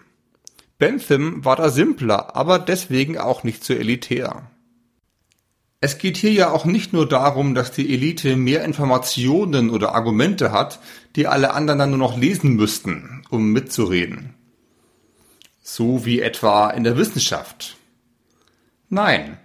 Bentham 0.79 1.45
war 1.45 1.55
da 1.55 1.69
simpler, 1.69 2.35
aber 2.35 2.59
deswegen 2.59 3.19
auch 3.19 3.45
nicht 3.45 3.63
so 3.63 3.75
elitär. 3.75 4.51
Es 5.81 5.99
geht 5.99 6.17
hier 6.17 6.33
ja 6.33 6.51
auch 6.51 6.65
nicht 6.65 6.95
nur 6.95 7.07
darum, 7.07 7.55
dass 7.55 7.73
die 7.73 7.93
Elite 7.93 8.37
mehr 8.37 8.65
Informationen 8.65 9.69
oder 9.69 9.95
Argumente 9.95 10.51
hat, 10.51 10.81
die 11.15 11.27
alle 11.27 11.53
anderen 11.53 11.81
dann 11.81 11.91
nur 11.91 11.99
noch 11.99 12.17
lesen 12.17 12.57
müssten, 12.57 13.23
um 13.29 13.53
mitzureden. 13.53 14.33
So 15.63 16.07
wie 16.07 16.23
etwa 16.23 16.71
in 16.71 16.85
der 16.85 16.97
Wissenschaft. 16.97 17.77
Nein. 18.89 19.37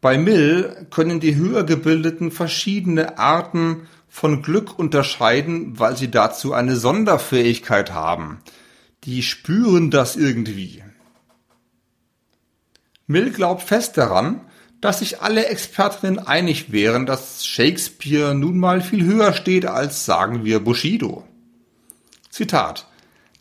Bei 0.00 0.18
Mill 0.18 0.88
können 0.90 1.20
die 1.20 1.36
Höhergebildeten 1.36 2.32
verschiedene 2.32 3.16
Arten 3.16 3.86
von 4.14 4.42
Glück 4.42 4.78
unterscheiden, 4.78 5.80
weil 5.80 5.96
sie 5.96 6.08
dazu 6.08 6.52
eine 6.52 6.76
Sonderfähigkeit 6.76 7.92
haben. 7.92 8.38
Die 9.02 9.24
spüren 9.24 9.90
das 9.90 10.14
irgendwie. 10.14 10.84
Mill 13.08 13.32
glaubt 13.32 13.64
fest 13.64 13.96
daran, 13.96 14.42
dass 14.80 15.00
sich 15.00 15.20
alle 15.20 15.46
Expertinnen 15.46 16.20
einig 16.20 16.70
wären, 16.70 17.06
dass 17.06 17.44
Shakespeare 17.44 18.36
nun 18.36 18.56
mal 18.56 18.82
viel 18.82 19.04
höher 19.04 19.32
steht 19.32 19.66
als, 19.66 20.04
sagen 20.04 20.44
wir, 20.44 20.60
Bushido. 20.60 21.24
Zitat. 22.30 22.86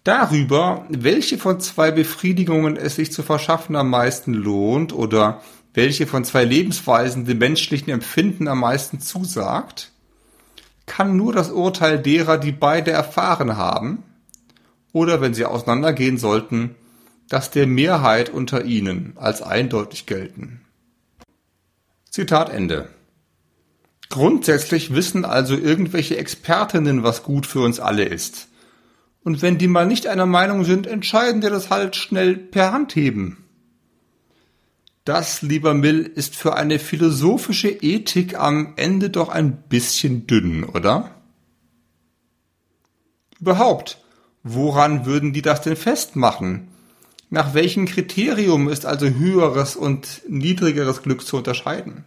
Darüber, 0.03 0.87
welche 0.89 1.37
von 1.37 1.59
zwei 1.59 1.91
Befriedigungen 1.91 2.77
es 2.77 2.95
sich 2.95 3.11
zu 3.11 3.21
verschaffen 3.21 3.75
am 3.75 3.91
meisten 3.91 4.33
lohnt 4.33 4.91
oder 4.91 5.39
welche 5.75 6.07
von 6.07 6.23
zwei 6.23 6.45
Lebensweisen 6.45 7.25
dem 7.25 7.37
menschlichen 7.37 7.93
Empfinden 7.93 8.47
am 8.47 8.61
meisten 8.61 8.99
zusagt, 8.99 9.92
kann 10.85 11.15
nur 11.17 11.33
das 11.33 11.51
Urteil 11.51 11.99
derer, 11.99 12.37
die 12.37 12.51
beide 12.51 12.91
erfahren 12.91 13.57
haben, 13.57 14.03
oder 14.91 15.21
wenn 15.21 15.33
sie 15.33 15.45
auseinandergehen 15.45 16.17
sollten, 16.17 16.75
das 17.29 17.49
der 17.49 17.67
Mehrheit 17.67 18.29
unter 18.29 18.63
ihnen 18.63 19.13
als 19.15 19.41
eindeutig 19.41 20.05
gelten. 20.05 20.61
Zitat 22.09 22.49
Ende. 22.49 22.89
Grundsätzlich 24.09 24.93
wissen 24.93 25.25
also 25.25 25.55
irgendwelche 25.57 26.17
Expertinnen, 26.17 27.01
was 27.01 27.23
gut 27.23 27.47
für 27.47 27.61
uns 27.61 27.79
alle 27.79 28.03
ist. 28.03 28.49
Und 29.23 29.41
wenn 29.41 29.57
die 29.57 29.67
mal 29.67 29.87
nicht 29.87 30.05
einer 30.05 30.27
Meinung 30.27 30.65
sind, 30.65 30.85
entscheiden 30.85 31.41
die 31.41 31.49
das 31.49 31.71
halt 31.71 31.95
schnell 31.95 32.35
per 32.35 32.71
Handheben. 32.71 33.42
Das, 35.05 35.41
lieber 35.41 35.73
Mill, 35.73 35.99
ist 35.99 36.35
für 36.35 36.55
eine 36.55 36.79
philosophische 36.79 37.67
Ethik 37.67 38.39
am 38.39 38.73
Ende 38.77 39.09
doch 39.09 39.27
ein 39.27 39.63
bisschen 39.63 40.27
dünn, 40.27 40.63
oder? 40.63 41.11
Überhaupt, 43.41 44.01
woran 44.43 45.05
würden 45.05 45.33
die 45.33 45.41
das 45.41 45.61
denn 45.61 45.75
festmachen? 45.75 46.69
Nach 47.29 47.53
welchem 47.53 47.85
Kriterium 47.85 48.69
ist 48.69 48.85
also 48.85 49.09
höheres 49.09 49.75
und 49.75 50.21
niedrigeres 50.29 51.01
Glück 51.01 51.27
zu 51.27 51.35
unterscheiden? 51.35 52.05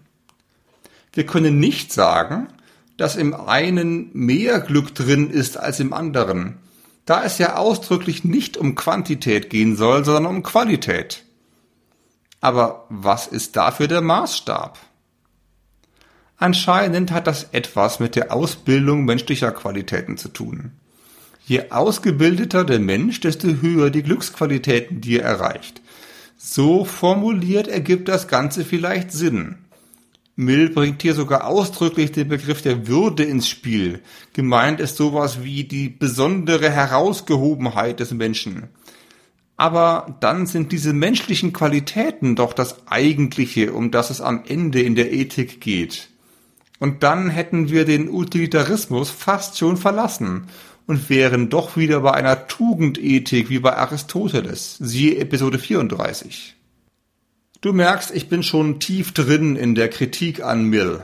Wir 1.13 1.27
können 1.27 1.59
nicht 1.59 1.93
sagen, 1.93 2.49
dass 2.97 3.17
im 3.17 3.35
einen 3.35 4.09
mehr 4.15 4.61
Glück 4.61 4.95
drin 4.95 5.29
ist 5.29 5.59
als 5.59 5.81
im 5.81 5.93
anderen, 5.93 6.57
da 7.05 7.23
es 7.25 7.37
ja 7.37 7.57
ausdrücklich 7.57 8.25
nicht 8.25 8.57
um 8.57 8.75
Quantität 8.75 9.51
gehen 9.51 9.77
soll, 9.77 10.03
sondern 10.07 10.35
um 10.35 10.43
Qualität. 10.43 11.26
Aber 12.41 12.87
was 12.89 13.27
ist 13.27 13.57
dafür 13.57 13.89
der 13.89 14.01
Maßstab? 14.01 14.79
Anscheinend 16.39 17.11
hat 17.13 17.27
das 17.27 17.49
etwas 17.53 17.99
mit 17.99 18.15
der 18.15 18.33
Ausbildung 18.33 19.05
menschlicher 19.05 19.53
Qualitäten 19.53 20.19
zu 20.19 20.29
tun. 20.29 20.73
Je 21.47 21.71
ausgebildeter 21.71 22.65
der 22.65 22.81
Mensch, 22.81 23.21
desto 23.21 23.49
höher 23.49 23.91
die 23.91 24.03
Glücksqualitäten, 24.03 25.01
die 25.01 25.19
er 25.19 25.25
erreicht. 25.25 25.81
So 26.37 26.85
formuliert 26.85 27.69
ergibt 27.69 28.09
das 28.09 28.29
Ganze 28.29 28.65
vielleicht 28.65 29.13
Sinn. 29.13 29.57
Mill 30.35 30.69
bringt 30.69 31.01
hier 31.01 31.15
sogar 31.15 31.47
ausdrücklich 31.47 32.13
den 32.13 32.29
Begriff 32.29 32.61
der 32.61 32.87
Würde 32.87 33.25
ins 33.25 33.49
Spiel. 33.49 34.03
Gemeint 34.35 34.81
ist 34.81 34.97
sowas 34.97 35.43
wie 35.43 35.65
die 35.65 35.89
besondere 35.89 36.71
Herausgehobenheit 36.71 38.01
des 38.01 38.13
Menschen. 38.13 38.69
Aber 39.57 40.17
dann 40.21 40.47
sind 40.47 40.73
diese 40.73 40.93
menschlichen 40.93 41.53
Qualitäten 41.53 42.37
doch 42.37 42.53
das 42.53 42.87
Eigentliche, 42.87 43.73
um 43.73 43.91
das 43.91 44.11
es 44.11 44.21
am 44.21 44.43
Ende 44.47 44.83
in 44.83 44.95
der 44.95 45.13
Ethik 45.13 45.61
geht. 45.61 46.11
Und 46.79 47.03
dann 47.03 47.31
hätten 47.31 47.71
wir 47.71 47.87
den 47.87 48.11
Utilitarismus 48.11 49.11
fast 49.11 49.57
schon 49.57 49.79
verlassen 49.79 50.49
und 50.87 51.09
wären 51.09 51.49
doch 51.49 51.77
wieder 51.77 52.01
bei 52.01 52.13
einer 52.13 52.47
Tugendethik 52.47 53.49
wie 53.49 53.59
bei 53.59 53.77
Aristoteles, 53.77 54.77
siehe 54.79 55.17
Episode 55.19 55.59
34. 55.59 56.55
Du 57.63 57.73
merkst, 57.73 58.15
ich 58.15 58.29
bin 58.29 58.43
schon 58.43 58.79
tief 58.79 59.13
drin 59.13 59.57
in 59.57 59.75
der 59.75 59.89
Kritik 59.89 60.43
an 60.43 60.65
Mill. 60.65 61.03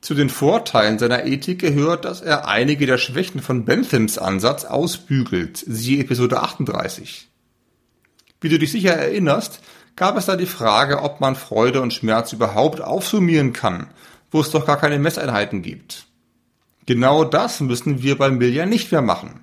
Zu 0.00 0.14
den 0.14 0.28
Vorteilen 0.28 0.98
seiner 0.98 1.24
Ethik 1.24 1.60
gehört, 1.60 2.04
dass 2.04 2.20
er 2.20 2.48
einige 2.48 2.86
der 2.86 2.98
Schwächen 2.98 3.40
von 3.40 3.64
Benthams 3.64 4.18
Ansatz 4.18 4.64
ausbügelt, 4.64 5.64
siehe 5.66 6.00
Episode 6.00 6.40
38. 6.40 7.27
Wie 8.40 8.48
du 8.48 8.58
dich 8.58 8.72
sicher 8.72 8.94
erinnerst, 8.94 9.60
gab 9.96 10.16
es 10.16 10.26
da 10.26 10.36
die 10.36 10.46
Frage, 10.46 11.02
ob 11.02 11.20
man 11.20 11.34
Freude 11.34 11.80
und 11.80 11.92
Schmerz 11.92 12.32
überhaupt 12.32 12.80
aufsummieren 12.80 13.52
kann, 13.52 13.88
wo 14.30 14.40
es 14.40 14.50
doch 14.50 14.66
gar 14.66 14.78
keine 14.78 14.98
Messeinheiten 14.98 15.62
gibt. 15.62 16.06
Genau 16.86 17.24
das 17.24 17.60
müssen 17.60 18.02
wir 18.02 18.16
beim 18.16 18.38
Mill 18.38 18.54
ja 18.54 18.64
nicht 18.64 18.92
mehr 18.92 19.02
machen. 19.02 19.40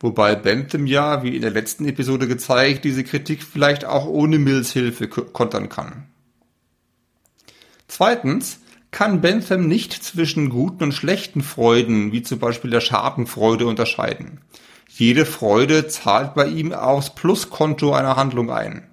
Wobei 0.00 0.34
Bentham 0.34 0.86
ja, 0.86 1.22
wie 1.22 1.36
in 1.36 1.42
der 1.42 1.52
letzten 1.52 1.86
Episode 1.86 2.26
gezeigt, 2.26 2.84
diese 2.84 3.04
Kritik 3.04 3.44
vielleicht 3.44 3.84
auch 3.84 4.06
ohne 4.06 4.40
Mills 4.40 4.72
Hilfe 4.72 5.06
kontern 5.06 5.68
kann. 5.68 6.08
Zweitens 7.86 8.58
kann 8.90 9.20
Bentham 9.20 9.68
nicht 9.68 9.92
zwischen 9.92 10.50
guten 10.50 10.82
und 10.82 10.92
schlechten 10.92 11.42
Freuden, 11.42 12.10
wie 12.10 12.22
zum 12.22 12.40
Beispiel 12.40 12.70
der 12.70 12.80
Schadenfreude, 12.80 13.66
unterscheiden. 13.66 14.40
Jede 15.04 15.26
Freude 15.26 15.88
zahlt 15.88 16.34
bei 16.34 16.46
ihm 16.46 16.72
aufs 16.72 17.12
Pluskonto 17.12 17.92
einer 17.92 18.14
Handlung 18.14 18.52
ein. 18.52 18.86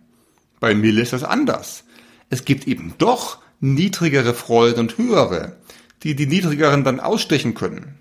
Bei 0.60 0.74
Mill 0.74 0.98
ist 0.98 1.14
das 1.14 1.24
anders. 1.24 1.84
Es 2.32 2.46
gibt 2.46 2.68
eben 2.68 2.96
doch 2.98 3.38
niedrigere 3.60 4.34
Freuden 4.34 4.80
und 4.80 4.98
höhere, 4.98 5.58
die 6.02 6.16
die 6.16 6.26
niedrigeren 6.26 6.84
dann 6.84 7.00
ausstechen 7.00 7.54
können. 7.54 8.00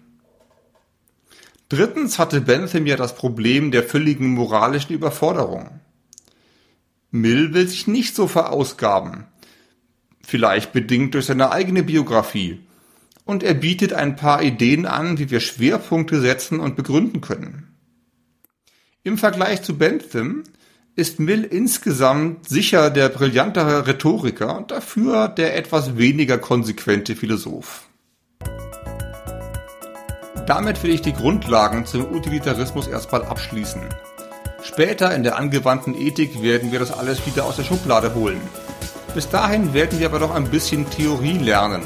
Drittens 1.68 2.18
hatte 2.18 2.40
Bentham 2.40 2.86
ja 2.86 2.96
das 2.96 3.14
Problem 3.14 3.72
der 3.72 3.82
völligen 3.82 4.28
moralischen 4.30 4.94
Überforderung. 4.94 5.78
Mill 7.10 7.52
will 7.52 7.68
sich 7.68 7.88
nicht 7.88 8.14
so 8.14 8.26
verausgaben, 8.26 9.26
vielleicht 10.22 10.72
bedingt 10.72 11.12
durch 11.12 11.26
seine 11.26 11.52
eigene 11.52 11.82
Biografie, 11.82 12.60
und 13.26 13.42
er 13.42 13.52
bietet 13.52 13.92
ein 13.92 14.16
paar 14.16 14.42
Ideen 14.42 14.86
an, 14.86 15.18
wie 15.18 15.28
wir 15.28 15.40
Schwerpunkte 15.40 16.22
setzen 16.22 16.58
und 16.58 16.74
begründen 16.74 17.20
können. 17.20 17.67
Im 19.08 19.16
Vergleich 19.16 19.62
zu 19.62 19.78
Bentham 19.78 20.44
ist 20.94 21.18
Mill 21.18 21.42
insgesamt 21.42 22.46
sicher 22.46 22.90
der 22.90 23.08
brillantere 23.08 23.86
Rhetoriker 23.86 24.54
und 24.54 24.70
dafür 24.70 25.28
der 25.28 25.56
etwas 25.56 25.96
weniger 25.96 26.36
konsequente 26.36 27.16
Philosoph. 27.16 27.88
Damit 30.46 30.82
will 30.82 30.90
ich 30.90 31.00
die 31.00 31.14
Grundlagen 31.14 31.86
zum 31.86 32.04
Utilitarismus 32.14 32.86
erstmal 32.86 33.24
abschließen. 33.24 33.80
Später 34.62 35.14
in 35.14 35.22
der 35.22 35.38
angewandten 35.38 35.94
Ethik 35.94 36.42
werden 36.42 36.70
wir 36.70 36.78
das 36.78 36.92
alles 36.92 37.24
wieder 37.24 37.46
aus 37.46 37.56
der 37.56 37.64
Schublade 37.64 38.14
holen. 38.14 38.42
Bis 39.14 39.26
dahin 39.30 39.72
werden 39.72 39.98
wir 40.00 40.08
aber 40.08 40.18
noch 40.18 40.34
ein 40.34 40.50
bisschen 40.50 40.84
Theorie 40.90 41.38
lernen. 41.38 41.80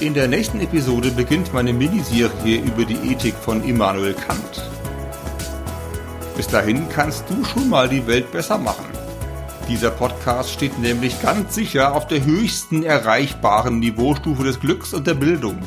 In 0.00 0.14
der 0.14 0.28
nächsten 0.28 0.62
Episode 0.62 1.10
beginnt 1.10 1.52
meine 1.52 1.74
Miniserie 1.74 2.56
über 2.62 2.86
die 2.86 3.12
Ethik 3.12 3.34
von 3.34 3.62
Immanuel 3.62 4.14
Kant. 4.14 4.73
Bis 6.36 6.48
dahin 6.48 6.88
kannst 6.88 7.24
du 7.30 7.44
schon 7.44 7.68
mal 7.68 7.88
die 7.88 8.06
Welt 8.06 8.30
besser 8.32 8.58
machen. 8.58 8.86
Dieser 9.68 9.90
Podcast 9.90 10.50
steht 10.50 10.78
nämlich 10.78 11.22
ganz 11.22 11.54
sicher 11.54 11.94
auf 11.94 12.06
der 12.06 12.24
höchsten 12.24 12.82
erreichbaren 12.82 13.78
Niveaustufe 13.78 14.44
des 14.44 14.60
Glücks 14.60 14.92
und 14.92 15.06
der 15.06 15.14
Bildung. 15.14 15.58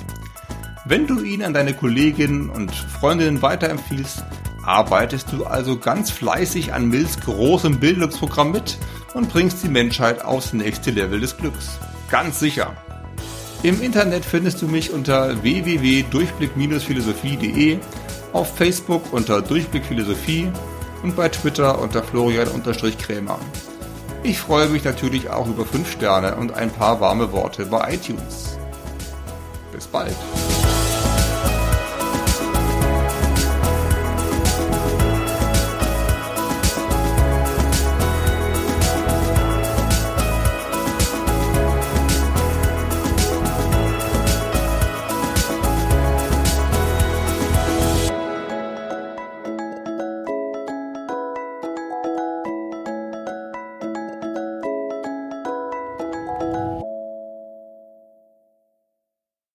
Wenn 0.85 1.07
du 1.07 1.21
ihn 1.21 1.43
an 1.43 1.53
deine 1.53 1.73
Kolleginnen 1.73 2.49
und 2.49 2.71
Freundinnen 2.71 3.41
weiterempfiehlst, 3.41 4.23
arbeitest 4.63 5.31
du 5.31 5.45
also 5.45 5.77
ganz 5.77 6.11
fleißig 6.11 6.73
an 6.73 6.89
Mills 6.89 7.19
großem 7.21 7.79
Bildungsprogramm 7.79 8.51
mit 8.51 8.77
und 9.13 9.29
bringst 9.29 9.63
die 9.63 9.69
Menschheit 9.69 10.23
aufs 10.23 10.53
nächste 10.53 10.91
Level 10.91 11.19
des 11.19 11.37
Glücks. 11.37 11.79
Ganz 12.11 12.39
sicher. 12.39 12.73
Im 13.63 13.81
Internet 13.81 14.23
findest 14.23 14.61
du 14.61 14.67
mich 14.67 14.91
unter 14.91 15.41
www.durchblick-philosophie.de, 15.41 17.79
auf 18.33 18.55
Facebook 18.55 19.01
unter 19.11 19.41
Durchblick 19.41 19.85
Philosophie 19.85 20.51
und 21.03 21.15
bei 21.15 21.29
Twitter 21.29 21.79
unter 21.79 22.03
Florian-Krämer. 22.03 23.39
Ich 24.23 24.39
freue 24.39 24.67
mich 24.67 24.83
natürlich 24.83 25.29
auch 25.29 25.47
über 25.47 25.65
5 25.65 25.89
Sterne 25.91 26.35
und 26.35 26.53
ein 26.53 26.69
paar 26.69 26.99
warme 26.99 27.31
Worte 27.31 27.65
bei 27.65 27.93
iTunes. 27.93 28.57
Bis 29.71 29.87
bald. 29.87 30.15